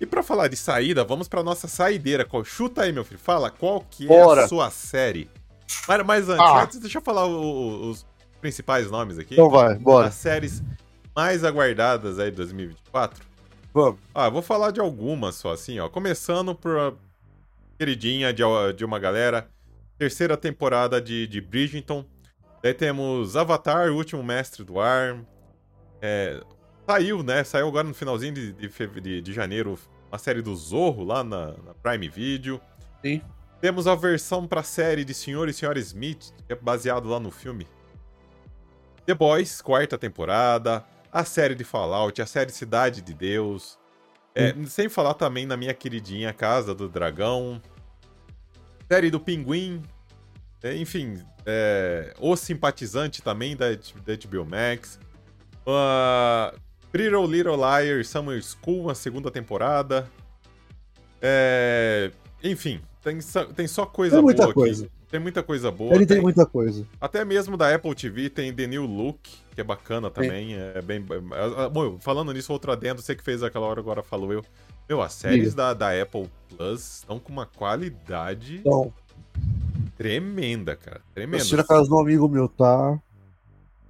E 0.00 0.06
pra 0.06 0.22
falar 0.22 0.48
de 0.48 0.56
saída, 0.56 1.04
vamos 1.04 1.28
pra 1.28 1.42
nossa 1.42 1.68
saideira. 1.68 2.24
Qual- 2.24 2.44
Chuta 2.44 2.82
aí, 2.82 2.92
meu 2.92 3.04
filho. 3.04 3.20
Fala 3.20 3.50
qual 3.50 3.80
que 3.88 4.04
é 4.04 4.08
Bora. 4.08 4.44
a 4.44 4.48
sua 4.48 4.70
série. 4.70 5.30
Mas, 5.86 6.04
mas 6.04 6.28
antes, 6.28 6.44
Ah. 6.44 6.62
antes, 6.62 6.78
deixa 6.80 6.98
eu 6.98 7.02
falar 7.02 7.24
os 7.26 8.04
principais 8.42 8.90
nomes 8.90 9.18
aqui. 9.18 9.32
Então 9.34 9.48
vai, 9.48 9.74
bora. 9.78 10.08
As 10.08 10.14
séries 10.14 10.62
mais 11.16 11.44
aguardadas 11.44 12.18
aí 12.18 12.30
de 12.30 12.36
2024. 12.36 13.24
Vamos. 13.72 13.98
Ah, 14.14 14.28
vou 14.28 14.42
falar 14.42 14.70
de 14.70 14.80
algumas 14.80 15.36
só, 15.36 15.52
assim, 15.52 15.78
ó. 15.78 15.88
Começando 15.88 16.54
por 16.54 16.76
a 16.78 16.92
queridinha 17.78 18.32
de, 18.34 18.42
de 18.76 18.84
uma 18.84 18.98
galera. 18.98 19.48
Terceira 19.96 20.36
temporada 20.36 21.00
de, 21.00 21.26
de 21.26 21.40
Bridgerton. 21.40 22.04
Daí 22.62 22.74
temos 22.74 23.36
Avatar, 23.36 23.90
o 23.90 23.96
último 23.96 24.22
mestre 24.22 24.64
do 24.64 24.78
ar. 24.80 25.18
É, 26.00 26.40
saiu, 26.86 27.22
né? 27.22 27.44
Saiu 27.44 27.68
agora 27.68 27.86
no 27.86 27.94
finalzinho 27.94 28.34
de, 28.34 28.52
de, 28.52 28.68
de- 29.00 29.22
de 29.22 29.32
janeiro 29.32 29.78
uma 30.10 30.18
série 30.18 30.42
do 30.42 30.54
Zorro 30.54 31.04
lá 31.04 31.24
na, 31.24 31.46
na 31.64 31.74
Prime 31.82 32.08
Video. 32.08 32.60
Sim. 33.00 33.22
Temos 33.60 33.86
a 33.86 33.94
versão 33.94 34.46
pra 34.46 34.62
série 34.62 35.04
de 35.04 35.14
Senhor 35.14 35.48
e 35.48 35.52
Senhora 35.52 35.78
Smith, 35.78 36.32
que 36.46 36.52
é 36.52 36.56
baseado 36.56 37.08
lá 37.08 37.20
no 37.20 37.30
filme. 37.30 37.66
The 39.06 39.14
Boys, 39.14 39.60
quarta 39.60 39.98
temporada. 39.98 40.84
A 41.12 41.24
série 41.24 41.54
de 41.54 41.64
Fallout, 41.64 42.20
a 42.22 42.26
série 42.26 42.50
Cidade 42.52 43.02
de 43.02 43.12
Deus. 43.12 43.78
É, 44.34 44.54
sem 44.66 44.88
falar 44.88 45.14
também 45.14 45.44
na 45.44 45.56
minha 45.56 45.74
queridinha 45.74 46.32
Casa 46.32 46.74
do 46.74 46.88
Dragão. 46.88 47.60
Série 48.90 49.10
do 49.10 49.20
Pinguim. 49.20 49.82
É, 50.62 50.74
enfim, 50.76 51.22
é, 51.44 52.14
O 52.18 52.34
Simpatizante 52.36 53.20
também 53.20 53.56
da, 53.56 53.66
da 53.72 54.14
HBO 54.28 54.44
Max. 54.46 54.98
Uh, 55.66 56.58
Pretty 56.90 57.10
Little 57.10 57.56
Liars 57.56 58.08
Summer 58.08 58.40
School, 58.42 58.88
a 58.90 58.94
segunda 58.94 59.30
temporada. 59.30 60.08
É, 61.20 62.10
enfim, 62.42 62.80
tem, 63.02 63.20
só- 63.20 63.44
tem 63.44 63.66
só 63.66 63.84
coisa 63.86 64.16
Tem 64.16 64.22
muita 64.24 64.42
boa 64.44 64.54
coisa. 64.54 64.86
aqui. 64.86 64.92
Tem 65.12 65.20
muita 65.20 65.42
coisa 65.42 65.70
boa. 65.70 65.94
Ele 65.94 66.06
tem 66.06 66.16
tem- 66.16 66.22
muita 66.22 66.44
coisa. 66.46 66.84
até 67.00 67.22
mesmo 67.24 67.54
da 67.56 67.72
Apple 67.72 67.94
TV 67.94 68.30
tem 68.30 68.52
The 68.52 68.66
New 68.66 68.86
Look, 68.86 69.20
que 69.54 69.60
é 69.60 69.64
bacana 69.64 70.10
também. 70.10 70.54
É 70.54 70.80
bem. 70.82 71.04
é- 71.10 71.64
é- 71.66 71.68
Bom, 71.68 71.98
falando 72.00 72.32
nisso, 72.32 72.50
outro 72.52 72.72
adendo, 72.72 73.02
você 73.02 73.14
que 73.14 73.22
fez 73.22 73.42
aquela 73.42 73.66
hora 73.66 73.78
agora 73.78 74.02
falou 74.02 74.32
eu. 74.32 74.42
Meu, 74.88 75.00
as 75.02 75.12
séries 75.12 75.54
da, 75.54 75.74
da 75.74 75.90
Apple 76.02 76.28
Plus 76.48 76.96
estão 77.00 77.18
com 77.20 77.30
uma 77.30 77.44
qualidade 77.46 78.56
Então, 78.56 78.92
tremenda, 79.96 80.74
cara. 80.76 81.00
Tremenda. 81.14 81.36
assisti 81.36 81.56
na 81.56 81.64
casa 81.64 81.94
um 81.94 81.98
amigo 82.00 82.26
meu, 82.28 82.48
tá. 82.48 82.98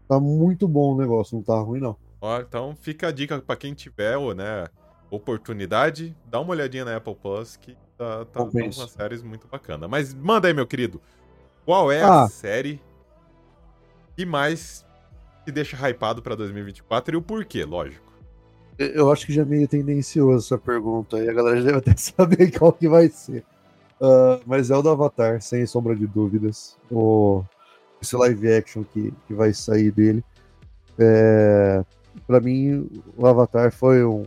Tá 0.08 0.18
muito 0.20 0.66
bom 0.68 0.94
o 0.94 0.98
negócio, 0.98 1.36
não 1.36 1.42
tá 1.42 1.58
ruim, 1.60 1.80
não. 1.80 1.96
Ó, 2.20 2.40
então 2.40 2.76
fica 2.80 3.08
a 3.08 3.12
dica 3.12 3.38
pra 3.40 3.56
quem 3.56 3.72
tiver, 3.74 4.18
né, 4.34 4.66
oportunidade, 5.10 6.14
dá 6.26 6.40
uma 6.40 6.50
olhadinha 6.50 6.84
na 6.84 6.96
Apple 6.96 7.14
Plus 7.14 7.56
que 7.56 7.76
tá, 8.02 8.24
tá, 8.24 8.44
tá 8.44 8.58
uma 8.58 8.88
séries 8.88 9.22
muito 9.22 9.46
bacana. 9.48 9.86
Mas 9.88 10.12
manda 10.14 10.48
aí, 10.48 10.54
meu 10.54 10.66
querido. 10.66 11.00
Qual 11.64 11.90
é 11.92 12.02
Ah. 12.02 12.24
a 12.24 12.28
série 12.28 12.80
que 14.16 14.26
mais 14.26 14.84
te 15.44 15.52
deixa 15.52 15.76
hypado 15.88 16.22
pra 16.22 16.34
2024 16.34 17.14
e 17.14 17.16
o 17.16 17.22
porquê, 17.22 17.64
lógico. 17.64 18.12
Eu- 18.78 19.10
acho 19.12 19.26
que 19.26 19.32
já 19.32 19.42
é 19.42 19.44
meio 19.44 19.68
tendencioso 19.68 20.46
essa 20.46 20.58
pergunta 20.58 21.16
aí, 21.16 21.28
a 21.28 21.32
galera 21.32 21.58
já 21.60 21.66
deve 21.66 21.78
até 21.78 21.94
saber 21.96 22.50
qual 22.58 22.72
que 22.72 22.88
vai 22.88 23.08
ser. 23.08 23.44
Ah, 24.00 24.40
mas 24.46 24.70
é 24.70 24.76
o 24.76 24.82
do 24.82 24.88
Avatar, 24.90 25.40
sem 25.40 25.64
sombra 25.66 25.94
de 25.94 26.06
dúvidas. 26.06 26.76
O, 26.90 27.44
esse 28.00 28.16
live 28.16 28.52
action 28.52 28.82
que, 28.84 29.12
que 29.26 29.34
vai 29.34 29.52
sair 29.54 29.90
dele. 29.92 30.24
É, 30.98 31.84
para 32.26 32.40
mim, 32.40 32.88
o 33.16 33.26
Avatar 33.26 33.72
foi 33.72 34.04
um, 34.04 34.24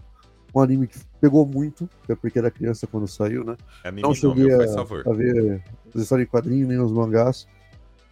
um 0.55 0.61
anime 0.61 0.87
que 0.87 0.97
pegou 1.19 1.45
muito, 1.45 1.89
até 2.03 2.15
porque 2.15 2.39
era 2.39 2.49
criança 2.49 2.87
quando 2.87 3.07
saiu, 3.07 3.43
né? 3.43 3.57
Anime 3.83 4.01
Não 4.01 4.09
não, 4.09 4.15
cheguei 4.15 4.45
meu, 4.45 4.61
a, 4.61 4.81
a 4.81 5.13
ver 5.13 5.63
as 5.93 6.01
histórias 6.01 6.27
em 6.27 6.29
quadrinhos, 6.29 6.67
nem 6.69 6.79
os 6.79 6.91
mangás, 6.91 7.47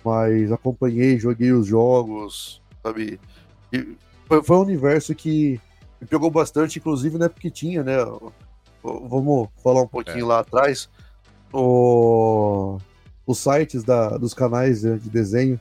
mas 0.04 0.52
acompanhei, 0.52 1.18
joguei 1.18 1.52
os 1.52 1.68
jogos, 1.68 2.62
sabe? 2.84 3.20
E 3.72 3.96
foi, 4.26 4.44
foi 4.44 4.58
um 4.58 4.62
universo 4.62 5.16
que 5.16 5.60
me 6.02 6.08
pegou 6.08 6.30
bastante, 6.30 6.80
inclusive, 6.80 7.18
né? 7.18 7.30
Porque 7.30 7.50
tinha, 7.50 7.84
né? 7.84 7.98
Vamos 8.84 9.48
falar 9.64 9.82
um 9.82 9.88
pouquinho 9.88 10.26
É. 10.26 10.28
lá 10.28 10.40
atrás. 10.40 10.90
O, 11.54 12.78
os 13.26 13.38
sites 13.38 13.84
da, 13.84 14.18
dos 14.18 14.34
canais 14.34 14.84
né, 14.84 14.98
de 14.98 15.10
desenho. 15.10 15.60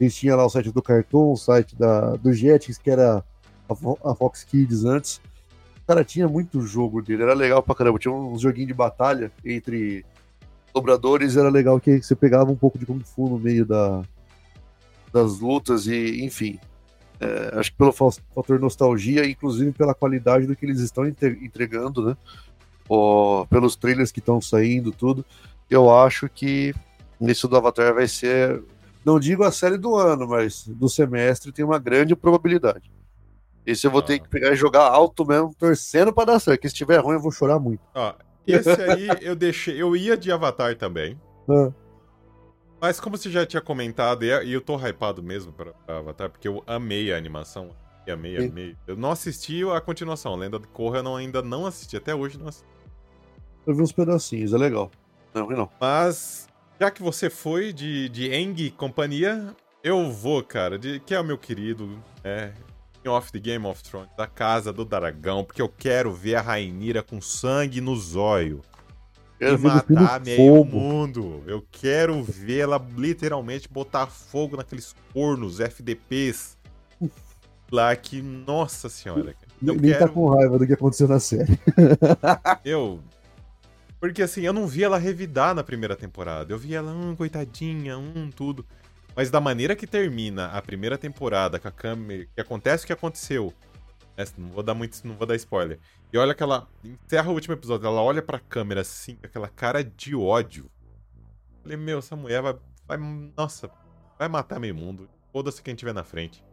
A 0.00 0.02
gente 0.02 0.16
tinha 0.16 0.34
lá 0.34 0.44
o 0.44 0.50
site 0.50 0.72
do 0.72 0.82
Cartoon, 0.82 1.32
o 1.32 1.36
site 1.36 1.76
da, 1.76 2.16
do 2.16 2.32
Jetix, 2.32 2.78
que 2.78 2.90
era 2.90 3.24
a, 3.68 4.10
a 4.10 4.14
Fox 4.16 4.42
Kids 4.42 4.84
antes. 4.84 5.20
Cara, 5.86 6.04
tinha 6.04 6.26
muito 6.26 6.62
jogo 6.62 7.02
dele, 7.02 7.22
era 7.22 7.34
legal 7.34 7.62
pra 7.62 7.74
caramba. 7.74 7.98
Tinha 7.98 8.12
uns 8.12 8.40
joguinhos 8.40 8.68
de 8.68 8.74
batalha 8.74 9.30
entre 9.44 10.04
dobradores, 10.72 11.36
era 11.36 11.48
legal 11.48 11.78
que 11.78 12.02
você 12.02 12.16
pegava 12.16 12.50
um 12.50 12.56
pouco 12.56 12.78
de 12.78 12.86
Kung 12.86 13.00
Fu 13.00 13.28
no 13.28 13.38
meio 13.38 13.66
da, 13.66 14.02
das 15.12 15.38
lutas 15.38 15.86
e, 15.86 16.24
enfim. 16.24 16.58
É, 17.20 17.58
acho 17.58 17.70
que 17.70 17.78
pelo 17.78 17.92
fator 17.92 18.58
nostalgia, 18.58 19.24
inclusive 19.24 19.72
pela 19.72 19.94
qualidade 19.94 20.46
do 20.46 20.56
que 20.56 20.66
eles 20.66 20.80
estão 20.80 21.06
entregando, 21.06 22.04
né? 22.04 22.16
Pelos 23.48 23.76
trailers 23.76 24.10
que 24.10 24.18
estão 24.18 24.40
saindo, 24.40 24.90
tudo. 24.90 25.24
Eu 25.70 25.94
acho 25.94 26.28
que 26.28 26.74
nesse 27.20 27.46
do 27.46 27.56
Avatar 27.56 27.94
vai 27.94 28.08
ser, 28.08 28.62
não 29.04 29.20
digo 29.20 29.44
a 29.44 29.52
série 29.52 29.78
do 29.78 29.94
ano, 29.94 30.26
mas 30.26 30.66
do 30.66 30.88
semestre 30.88 31.52
tem 31.52 31.64
uma 31.64 31.78
grande 31.78 32.16
probabilidade. 32.16 32.90
Esse 33.66 33.86
eu 33.86 33.90
vou 33.90 34.00
ah. 34.00 34.04
ter 34.04 34.18
que 34.18 34.28
pegar 34.28 34.52
e 34.52 34.56
jogar 34.56 34.82
alto 34.82 35.24
mesmo, 35.26 35.54
torcendo 35.54 36.12
para 36.12 36.32
dar 36.32 36.40
certo. 36.40 36.60
Que 36.60 36.68
se 36.68 36.74
estiver 36.74 36.98
ruim, 36.98 37.14
eu 37.14 37.20
vou 37.20 37.32
chorar 37.32 37.58
muito. 37.58 37.80
Ah, 37.94 38.14
esse 38.46 38.70
aí 38.70 39.08
eu 39.22 39.34
deixei. 39.34 39.80
Eu 39.80 39.96
ia 39.96 40.16
de 40.16 40.30
Avatar 40.30 40.76
também. 40.76 41.18
Ah. 41.48 41.72
Mas 42.80 43.00
como 43.00 43.16
você 43.16 43.30
já 43.30 43.46
tinha 43.46 43.62
comentado, 43.62 44.24
e 44.24 44.52
eu 44.52 44.60
tô 44.60 44.76
hypado 44.76 45.22
mesmo 45.22 45.52
pra, 45.52 45.72
pra 45.72 45.98
Avatar, 45.98 46.30
porque 46.30 46.46
eu 46.46 46.62
amei 46.66 47.12
a 47.12 47.16
animação. 47.16 47.70
Amei, 48.06 48.38
Sim. 48.38 48.48
amei. 48.48 48.76
Eu 48.86 48.96
não 48.96 49.10
assisti 49.10 49.62
a 49.64 49.80
continuação, 49.80 50.36
Lenda 50.36 50.58
de 50.58 50.66
Korra 50.68 50.98
eu 50.98 51.02
não, 51.02 51.16
ainda 51.16 51.40
não 51.40 51.64
assisti, 51.64 51.96
até 51.96 52.14
hoje 52.14 52.38
não 52.38 52.48
assisti. 52.48 52.68
Eu 53.66 53.74
vi 53.74 53.80
uns 53.80 53.92
pedacinhos, 53.92 54.52
é 54.52 54.58
legal. 54.58 54.90
Não, 55.32 55.48
não. 55.48 55.70
Mas, 55.80 56.46
já 56.78 56.90
que 56.90 57.02
você 57.02 57.30
foi 57.30 57.72
de, 57.72 58.10
de 58.10 58.30
Eng 58.30 58.60
e 58.60 58.70
companhia, 58.70 59.56
eu 59.82 60.10
vou, 60.10 60.42
cara, 60.42 60.78
de, 60.78 61.00
que 61.00 61.14
é 61.14 61.20
o 61.20 61.24
meu 61.24 61.38
querido, 61.38 61.98
é, 62.22 62.52
of 63.08 63.30
the 63.32 63.38
Game 63.38 63.66
of 63.66 63.82
Thrones, 63.82 64.10
da 64.16 64.26
Casa 64.26 64.72
do 64.72 64.84
Dragão, 64.84 65.44
porque 65.44 65.62
eu 65.62 65.68
quero 65.68 66.12
ver 66.12 66.36
a 66.36 66.40
Rainira 66.40 67.02
com 67.02 67.20
sangue 67.20 67.80
no 67.80 67.96
zóio. 67.96 68.62
Quero 69.38 69.56
e 69.56 69.58
matar 69.58 70.20
meio 70.20 70.64
mundo. 70.64 71.42
Eu 71.46 71.64
quero 71.70 72.22
vê-la 72.22 72.80
literalmente 72.96 73.68
botar 73.68 74.06
fogo 74.06 74.56
naqueles 74.56 74.94
cornos 75.12 75.60
FDPs 75.60 76.56
lá 77.70 77.94
que, 77.96 78.22
nossa 78.22 78.88
senhora. 78.88 79.34
Eu 79.62 79.74
Nem 79.74 79.76
tá 79.76 79.82
quero... 79.82 79.98
tá 79.98 80.08
com 80.08 80.28
raiva 80.28 80.58
do 80.58 80.66
que 80.66 80.72
aconteceu 80.72 81.08
na 81.08 81.20
série. 81.20 81.58
eu. 82.64 83.00
Porque 84.00 84.22
assim, 84.22 84.42
eu 84.42 84.52
não 84.52 84.66
vi 84.66 84.84
ela 84.84 84.98
revidar 84.98 85.54
na 85.54 85.64
primeira 85.64 85.96
temporada. 85.96 86.52
Eu 86.52 86.58
vi 86.58 86.74
ela, 86.74 86.92
hum, 86.92 87.16
coitadinha, 87.16 87.98
hum, 87.98 88.30
tudo. 88.34 88.64
Mas 89.16 89.30
da 89.30 89.40
maneira 89.40 89.76
que 89.76 89.86
termina 89.86 90.48
a 90.48 90.60
primeira 90.60 90.98
temporada, 90.98 91.58
com 91.58 91.68
a 91.68 91.72
câmera. 91.72 92.26
que 92.34 92.40
acontece 92.40 92.84
o 92.84 92.86
que 92.86 92.92
aconteceu. 92.92 93.54
Né, 94.16 94.24
não 94.36 94.48
vou 94.50 94.62
dar 94.62 94.74
muito. 94.74 95.00
não 95.06 95.16
vou 95.16 95.26
dar 95.26 95.36
spoiler. 95.36 95.78
E 96.12 96.18
olha 96.18 96.34
que 96.34 96.42
ela 96.42 96.68
encerra 96.84 97.30
o 97.30 97.34
último 97.34 97.54
episódio, 97.54 97.86
ela 97.86 98.02
olha 98.02 98.22
pra 98.22 98.38
câmera 98.38 98.80
assim, 98.80 99.16
com 99.16 99.26
aquela 99.26 99.48
cara 99.48 99.82
de 99.82 100.14
ódio. 100.14 100.70
Falei, 101.62 101.76
meu, 101.76 101.98
essa 101.98 102.14
mulher 102.14 102.42
vai. 102.42 102.56
vai 102.86 102.98
nossa, 103.36 103.70
vai 104.18 104.28
matar 104.28 104.60
meio 104.60 104.74
mundo. 104.74 105.08
Foda-se 105.32 105.62
quem 105.62 105.74
tiver 105.74 105.92
na 105.92 106.04
frente. 106.04 106.44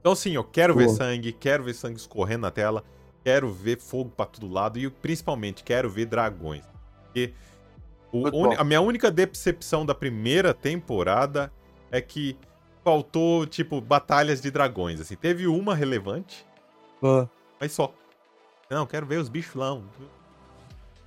Então, 0.00 0.14
sim, 0.14 0.32
eu 0.34 0.44
quero 0.44 0.74
Pô. 0.74 0.80
ver 0.80 0.90
sangue, 0.90 1.32
quero 1.32 1.64
ver 1.64 1.74
sangue 1.74 1.98
escorrendo 1.98 2.42
na 2.42 2.50
tela, 2.50 2.84
quero 3.24 3.50
ver 3.50 3.80
fogo 3.80 4.10
para 4.10 4.26
todo 4.26 4.46
lado 4.46 4.78
e 4.78 4.90
principalmente 4.90 5.64
quero 5.64 5.88
ver 5.88 6.04
dragões. 6.04 6.62
Porque 7.04 7.32
a 8.58 8.64
minha 8.64 8.80
única 8.80 9.10
decepção 9.10 9.84
da 9.84 9.94
primeira 9.94 10.52
temporada 10.54 11.52
é 11.90 12.00
que 12.00 12.36
faltou, 12.82 13.46
tipo, 13.46 13.80
batalhas 13.80 14.40
de 14.40 14.50
dragões. 14.50 15.00
Assim, 15.00 15.16
teve 15.16 15.46
uma 15.46 15.74
relevante, 15.74 16.46
mas 17.60 17.72
só. 17.72 17.94
Não, 18.70 18.86
quero 18.86 19.06
ver 19.06 19.18
os 19.18 19.28
bichos 19.28 19.54
lá. 19.54 19.80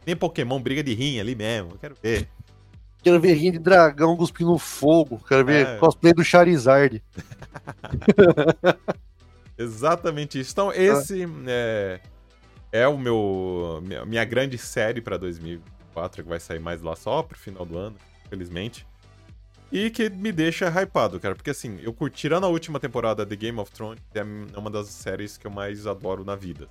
Nem 0.06 0.16
Pokémon, 0.16 0.60
briga 0.60 0.84
de 0.84 0.94
rim 0.94 1.20
ali 1.20 1.36
mesmo. 1.36 1.78
Quero 1.78 1.96
ver. 2.02 2.30
Quero 3.04 3.20
ver 3.20 3.34
rim 3.34 3.52
de 3.52 3.60
dragão 3.60 4.16
cuspindo 4.18 4.58
fogo. 4.58 5.20
Quero 5.28 5.46
ver 5.46 5.68
é. 5.68 5.78
cosplay 5.78 6.14
do 6.14 6.24
Charizard. 6.24 7.04
Exatamente 9.58 10.40
isso. 10.40 10.52
Então, 10.52 10.72
esse 10.72 11.28
é, 11.48 12.00
é 12.72 12.88
o 12.88 12.98
meu 12.98 13.82
minha, 14.06 14.24
grande 14.24 14.58
série 14.58 15.02
para 15.02 15.18
2004, 15.98 16.24
que 16.24 16.30
vai 16.30 16.40
sair 16.40 16.60
mais 16.60 16.82
lá 16.82 16.96
só 16.96 17.24
pro 17.24 17.38
final 17.38 17.66
do 17.66 17.78
ano, 17.78 17.96
infelizmente. 18.26 18.88
E 19.72 19.90
que 19.90 20.10
me 20.10 20.32
deixa 20.32 20.70
hypado, 20.70 21.20
cara, 21.20 21.36
porque 21.36 21.50
assim, 21.50 21.78
eu 21.82 21.94
curti, 21.94 22.16
tirando 22.22 22.46
a 22.46 22.48
última 22.48 22.80
temporada 22.80 23.26
de 23.26 23.36
Game 23.36 23.60
of 23.60 23.72
Thrones, 23.72 24.02
é 24.14 24.58
uma 24.58 24.70
das 24.70 24.88
séries 24.88 25.38
que 25.38 25.46
eu 25.46 25.52
mais 25.52 25.86
adoro 25.86 26.24
na 26.24 26.36
vida. 26.36 26.70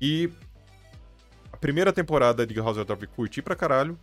E 0.00 0.30
a 1.52 1.56
primeira 1.56 1.92
temporada 1.92 2.46
de 2.46 2.54
House 2.54 2.76
of 2.76 2.84
Dragon 2.84 3.06
curti 3.16 3.42
pra 3.42 3.56
caralho. 3.56 3.98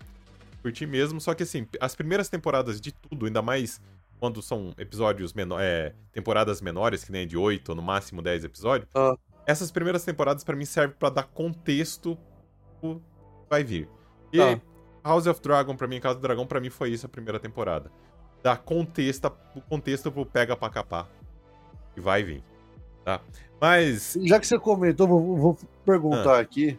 Curti 0.61 0.85
mesmo, 0.85 1.21
só 1.21 1.33
que 1.33 1.43
assim, 1.43 1.67
as 1.79 1.95
primeiras 1.95 2.27
temporadas 2.27 2.81
de 2.81 2.91
tudo, 2.91 3.27
ainda 3.27 3.41
mais 3.41 3.79
quando 4.19 4.41
são 4.41 4.73
episódios 4.77 5.31
menores, 5.33 5.65
é, 5.65 5.93
temporadas 6.11 6.59
menores, 6.59 7.03
que 7.03 7.11
nem 7.11 7.27
de 7.27 7.37
8 7.37 7.69
ou 7.69 7.75
no 7.75 7.81
máximo 7.81 8.21
10 8.21 8.45
episódios, 8.45 8.89
ah. 8.95 9.15
essas 9.45 9.71
primeiras 9.71 10.03
temporadas 10.03 10.43
para 10.43 10.55
mim 10.55 10.65
servem 10.65 10.95
para 10.97 11.09
dar 11.09 11.23
contexto 11.23 12.17
pro 12.81 13.01
vai 13.49 13.63
vir. 13.63 13.87
E 14.31 14.41
ah. 14.41 14.59
House 15.03 15.27
of 15.27 15.41
Dragon, 15.41 15.75
pra 15.75 15.87
mim, 15.87 15.99
Casa 15.99 16.15
do 16.15 16.21
Dragão, 16.21 16.47
pra 16.47 16.59
mim 16.59 16.69
foi 16.69 16.89
isso 16.89 17.05
a 17.05 17.09
primeira 17.09 17.39
temporada. 17.39 17.91
Dar 18.41 18.57
contexto, 18.57 19.31
o 19.55 19.61
contexto 19.61 20.11
pro 20.11 20.25
pega 20.25 20.55
pra 20.55 20.69
capar. 20.69 21.07
E 21.95 22.01
vai 22.01 22.23
vir. 22.23 22.43
Tá? 23.03 23.21
Mas. 23.59 24.17
Já 24.23 24.39
que 24.39 24.47
você 24.47 24.59
comentou, 24.59 25.07
vou, 25.07 25.37
vou 25.37 25.57
perguntar 25.85 26.37
ah. 26.37 26.39
aqui. 26.39 26.77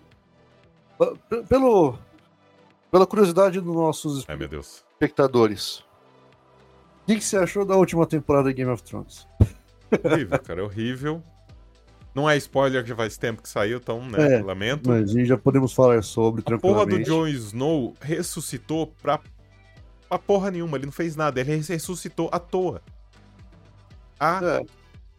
Pelo, 1.49 1.99
pela 2.91 3.07
curiosidade 3.07 3.61
dos 3.61 3.75
nossos 3.75 4.25
Ai, 4.29 4.39
espectadores. 4.61 5.79
O 5.79 7.07
que, 7.07 7.17
que 7.17 7.25
você 7.25 7.37
achou 7.37 7.65
da 7.65 7.77
última 7.77 8.07
temporada 8.07 8.49
de 8.49 8.55
Game 8.55 8.71
of 8.71 8.83
Thrones? 8.83 9.29
Horrível, 10.03 10.39
cara, 10.41 10.65
horrível. 10.65 11.23
Não 12.17 12.31
é 12.31 12.35
spoiler 12.39 12.83
que 12.83 12.89
já 12.89 12.97
faz 12.97 13.19
tempo 13.19 13.43
que 13.43 13.49
saiu, 13.49 13.77
então, 13.77 14.03
né? 14.03 14.37
É, 14.37 14.43
Lamento. 14.43 14.89
Mas 14.89 15.11
já 15.11 15.37
podemos 15.37 15.75
falar 15.75 16.03
sobre 16.03 16.43
a 16.51 16.59
porra 16.59 16.87
do 16.87 16.99
Jon 17.05 17.27
Snow 17.27 17.93
ressuscitou 18.01 18.87
pra, 19.03 19.21
pra 20.09 20.19
porra 20.19 20.51
nenhuma. 20.51 20.79
Ele 20.79 20.87
não 20.87 20.93
fez 20.93 21.15
nada. 21.15 21.39
Ele 21.39 21.57
ressuscitou 21.57 22.31
à 22.33 22.39
toa. 22.39 22.81
À 24.19 24.41
é. 24.43 24.67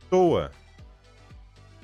toa. 0.10 0.50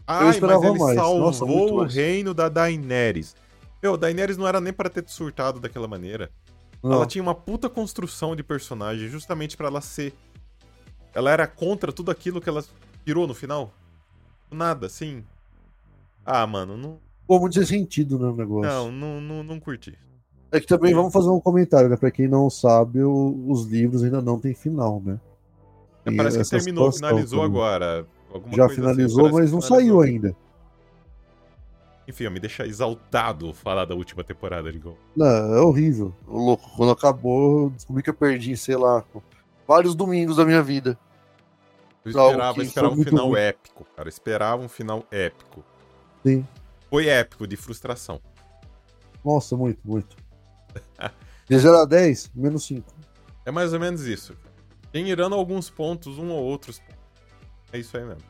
Ai, 0.07 0.39
mas 0.41 0.63
ele 0.63 0.79
mais. 0.79 0.95
salvou 0.95 1.19
Nossa, 1.19 1.45
o 1.45 1.77
mais. 1.77 1.93
reino 1.93 2.33
da 2.33 2.49
Daenerys. 2.49 3.35
Meu, 3.83 3.95
Daenerys 3.95 4.35
não 4.35 4.47
era 4.47 4.59
nem 4.59 4.73
para 4.73 4.89
ter 4.89 5.07
surtado 5.07 5.59
daquela 5.59 5.87
maneira. 5.87 6.31
Não. 6.81 6.93
Ela 6.93 7.05
tinha 7.05 7.21
uma 7.21 7.35
puta 7.35 7.69
construção 7.69 8.35
de 8.35 8.41
personagem 8.41 9.07
justamente 9.09 9.55
para 9.55 9.67
ela 9.67 9.79
ser. 9.79 10.11
Ela 11.13 11.29
era 11.29 11.45
contra 11.45 11.91
tudo 11.91 12.09
aquilo 12.09 12.41
que 12.41 12.49
ela 12.49 12.65
tirou 13.05 13.27
no 13.27 13.35
final. 13.35 13.71
Nada, 14.53 14.87
assim. 14.87 15.23
Ah, 16.25 16.45
mano, 16.47 16.77
não. 16.77 16.99
Pô, 17.27 17.39
muito 17.39 17.55
sem 17.55 17.65
sentido 17.65 18.19
no 18.19 18.31
né, 18.31 18.37
negócio. 18.37 18.69
Não, 18.69 18.91
não, 18.91 19.21
não, 19.21 19.43
não 19.43 19.59
curti. 19.59 19.97
É 20.51 20.59
que 20.59 20.67
também 20.67 20.93
vamos 20.93 21.11
fazer 21.11 21.29
um 21.29 21.39
comentário, 21.39 21.89
né? 21.89 21.97
Pra 21.97 22.11
quem 22.11 22.27
não 22.27 22.49
sabe, 22.49 23.01
o, 23.01 23.43
os 23.47 23.65
livros 23.65 24.03
ainda 24.03 24.21
não 24.21 24.39
tem 24.39 24.53
final, 24.53 25.01
né? 25.03 25.19
É, 26.05 26.15
parece 26.15 26.43
que 26.43 26.49
terminou, 26.49 26.91
finalizou 26.91 27.41
também. 27.41 27.57
agora. 27.57 28.05
Já 28.55 28.65
assim, 28.65 28.75
finalizou, 28.75 29.25
assim, 29.27 29.35
mas 29.35 29.51
não 29.51 29.61
saiu 29.61 30.01
ainda. 30.01 30.35
Enfim, 32.07 32.29
me 32.29 32.39
deixa 32.39 32.67
exaltado 32.67 33.53
falar 33.53 33.85
da 33.85 33.95
última 33.95 34.23
temporada 34.23 34.71
de 34.71 34.77
Gol. 34.77 34.97
Não, 35.15 35.55
é 35.55 35.61
horrível. 35.61 36.13
O 36.27 36.37
louco, 36.37 36.69
quando 36.75 36.91
acabou, 36.91 37.69
descobri 37.69 38.03
que 38.03 38.09
eu 38.09 38.13
perdi, 38.13 38.57
sei 38.57 38.75
lá, 38.75 39.03
vários 39.67 39.95
domingos 39.95 40.35
da 40.35 40.45
minha 40.45 40.61
vida. 40.61 40.97
Eu 42.05 42.11
esperava, 42.11 42.63
esperava 42.63 42.93
um 42.93 43.03
final 43.03 43.27
ruim. 43.27 43.39
épico, 43.39 43.85
cara. 43.95 44.07
Eu 44.07 44.09
esperava 44.09 44.61
um 44.61 44.69
final 44.69 45.05
épico. 45.09 45.63
Sim. 46.25 46.45
Foi 46.89 47.07
épico, 47.07 47.47
de 47.47 47.55
frustração. 47.55 48.21
Nossa, 49.23 49.55
muito, 49.55 49.79
muito. 49.83 50.15
de 51.49 51.57
0 51.57 51.77
a 51.77 51.85
10, 51.85 52.31
menos 52.35 52.65
5. 52.65 52.85
É 53.45 53.51
mais 53.51 53.73
ou 53.73 53.79
menos 53.79 54.01
isso. 54.01 54.35
Tem 54.91 55.07
irando 55.07 55.35
alguns 55.35 55.69
pontos, 55.69 56.17
um 56.17 56.29
ou 56.29 56.43
outros. 56.43 56.81
É 57.71 57.79
isso 57.79 57.97
aí 57.97 58.03
mesmo. 58.03 58.23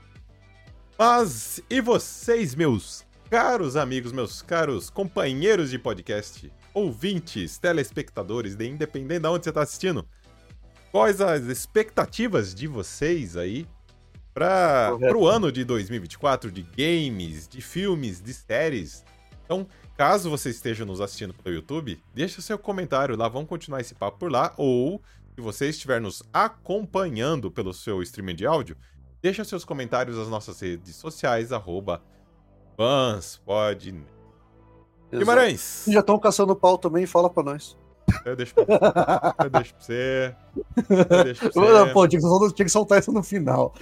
Mas, 0.97 1.61
e 1.69 1.81
vocês, 1.81 2.55
meus 2.55 3.05
caros 3.29 3.75
amigos, 3.75 4.11
meus 4.11 4.41
caros 4.41 4.89
companheiros 4.89 5.71
de 5.71 5.79
podcast, 5.79 6.53
ouvintes, 6.73 7.57
telespectadores, 7.57 8.55
de 8.55 8.67
independente 8.67 9.21
de 9.21 9.27
onde 9.27 9.43
você 9.43 9.49
está 9.49 9.63
assistindo? 9.63 10.07
Quais 10.93 11.19
as 11.21 11.41
expectativas 11.45 12.53
de 12.53 12.67
vocês 12.67 13.35
aí 13.35 13.67
para 14.31 14.95
o 15.17 15.27
ano 15.27 15.51
de 15.51 15.63
2024 15.63 16.51
de 16.51 16.61
games, 16.61 17.47
de 17.47 17.61
filmes, 17.61 18.21
de 18.21 18.31
séries? 18.31 19.03
Então, 19.43 19.67
caso 19.97 20.29
você 20.29 20.51
esteja 20.51 20.85
nos 20.85 21.01
assistindo 21.01 21.33
pelo 21.33 21.55
YouTube, 21.55 21.99
deixa 22.13 22.43
seu 22.43 22.59
comentário 22.59 23.17
lá, 23.17 23.27
vamos 23.27 23.49
continuar 23.49 23.81
esse 23.81 23.95
papo 23.95 24.19
por 24.19 24.31
lá. 24.31 24.53
Ou, 24.55 25.01
se 25.33 25.41
você 25.41 25.67
estiver 25.67 25.99
nos 25.99 26.21
acompanhando 26.31 27.49
pelo 27.49 27.73
seu 27.73 27.99
streaming 28.03 28.35
de 28.35 28.45
áudio, 28.45 28.77
deixa 29.19 29.43
seus 29.43 29.65
comentários 29.65 30.15
nas 30.15 30.27
nossas 30.27 30.59
redes 30.59 30.95
sociais, 30.95 31.51
arroba 31.51 32.03
Guimarães. 35.11 35.85
Já 35.87 36.01
estão 36.01 36.19
caçando 36.19 36.55
pau 36.55 36.77
também, 36.77 37.07
fala 37.07 37.31
pra 37.31 37.41
nós. 37.41 37.75
Eu 38.25 38.35
deixo 38.35 38.53
pra 38.55 38.63
você. 38.65 38.73
Eu 39.43 39.49
deixo 39.49 39.73
pra 39.73 39.83
você. 39.83 40.35
Eu 40.89 41.23
deixo 41.23 41.51
pra 41.51 41.61
você. 41.85 41.93
Pô, 41.93 42.07
tinha 42.07 42.21
que, 42.21 42.27
soltar, 42.27 42.51
tinha 42.51 42.65
que 42.65 42.71
soltar 42.71 42.99
isso 42.99 43.11
no 43.11 43.23
final. 43.23 43.73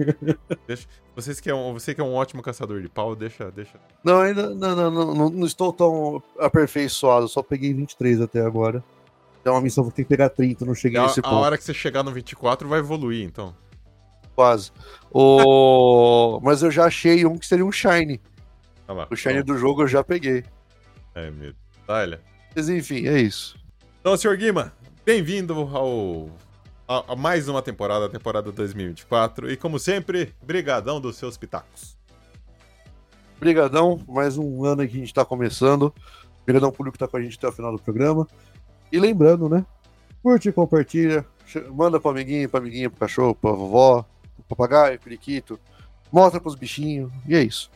Deixa, 0.66 0.86
vocês 1.14 1.40
que 1.40 1.50
é 1.50 1.54
um, 1.54 1.72
você 1.74 1.94
que 1.94 2.00
é 2.00 2.04
um 2.04 2.14
ótimo 2.14 2.42
caçador 2.42 2.80
de 2.80 2.88
pau, 2.88 3.14
deixa, 3.14 3.50
deixa. 3.50 3.78
Não, 4.02 4.20
ainda 4.20 4.54
não, 4.54 4.74
não, 4.74 4.90
não, 4.90 5.14
não, 5.14 5.30
não 5.30 5.46
estou 5.46 5.72
tão 5.72 6.22
aperfeiçoado, 6.38 7.28
só 7.28 7.42
peguei 7.42 7.72
23 7.74 8.20
até 8.20 8.40
agora. 8.40 8.82
É 9.44 9.50
uma 9.50 9.60
missão 9.60 9.84
que 9.88 9.94
tem 9.94 10.04
que 10.04 10.08
pegar 10.08 10.30
30, 10.30 10.64
não 10.64 10.74
cheguei 10.74 10.98
a, 10.98 11.02
nesse 11.02 11.20
a 11.20 11.22
ponto. 11.22 11.34
hora 11.34 11.58
que 11.58 11.64
você 11.64 11.74
chegar 11.74 12.02
no 12.02 12.10
24 12.10 12.66
vai 12.66 12.78
evoluir, 12.78 13.24
então. 13.24 13.54
Quase. 14.34 14.72
O... 15.12 16.40
Mas 16.42 16.62
eu 16.62 16.70
já 16.70 16.86
achei 16.86 17.26
um 17.26 17.36
que 17.36 17.46
seria 17.46 17.64
um 17.64 17.70
Shine. 17.72 18.20
Olha 18.88 18.98
lá. 18.98 19.08
O 19.10 19.16
Shine 19.16 19.42
do 19.42 19.56
jogo 19.58 19.82
eu 19.82 19.88
já 19.88 20.02
peguei. 20.02 20.44
É 21.14 21.30
mesmo. 21.30 21.58
Olha. 21.86 22.20
Mas 22.56 22.68
enfim, 22.68 23.06
é 23.06 23.20
isso. 23.20 23.62
Então, 24.04 24.18
senhor 24.18 24.36
Guima, 24.36 24.70
bem-vindo 25.02 25.54
ao 25.72 26.28
a, 26.86 27.14
a 27.14 27.16
mais 27.16 27.48
uma 27.48 27.62
temporada, 27.62 28.04
a 28.04 28.08
temporada 28.10 28.52
2024. 28.52 29.50
E 29.50 29.56
como 29.56 29.78
sempre, 29.78 30.34
brigadão 30.42 31.00
dos 31.00 31.16
seus 31.16 31.38
pitacos. 31.38 31.96
Brigadão, 33.40 33.98
mais 34.06 34.36
um 34.36 34.62
ano 34.62 34.86
que 34.86 34.94
a 34.94 35.00
gente 35.00 35.14
tá 35.14 35.24
começando. 35.24 35.90
Brigadão 36.44 36.70
público 36.70 36.98
que 36.98 36.98
tá 36.98 37.08
com 37.08 37.16
a 37.16 37.22
gente 37.22 37.38
até 37.38 37.48
o 37.48 37.52
final 37.52 37.72
do 37.72 37.78
programa. 37.78 38.28
E 38.92 39.00
lembrando, 39.00 39.48
né? 39.48 39.64
Curte, 40.22 40.52
compartilha, 40.52 41.24
manda 41.72 41.98
pro 41.98 42.10
amiguinho, 42.10 42.46
pra 42.46 42.60
amiguinha, 42.60 42.90
pro 42.90 43.00
cachorro, 43.00 43.34
pra 43.34 43.52
vovó, 43.52 44.04
pro 44.34 44.44
papagaio, 44.54 45.00
periquito. 45.00 45.58
Mostra 46.12 46.38
pros 46.38 46.56
bichinhos. 46.56 47.10
E 47.26 47.34
é 47.34 47.42
isso. 47.42 47.70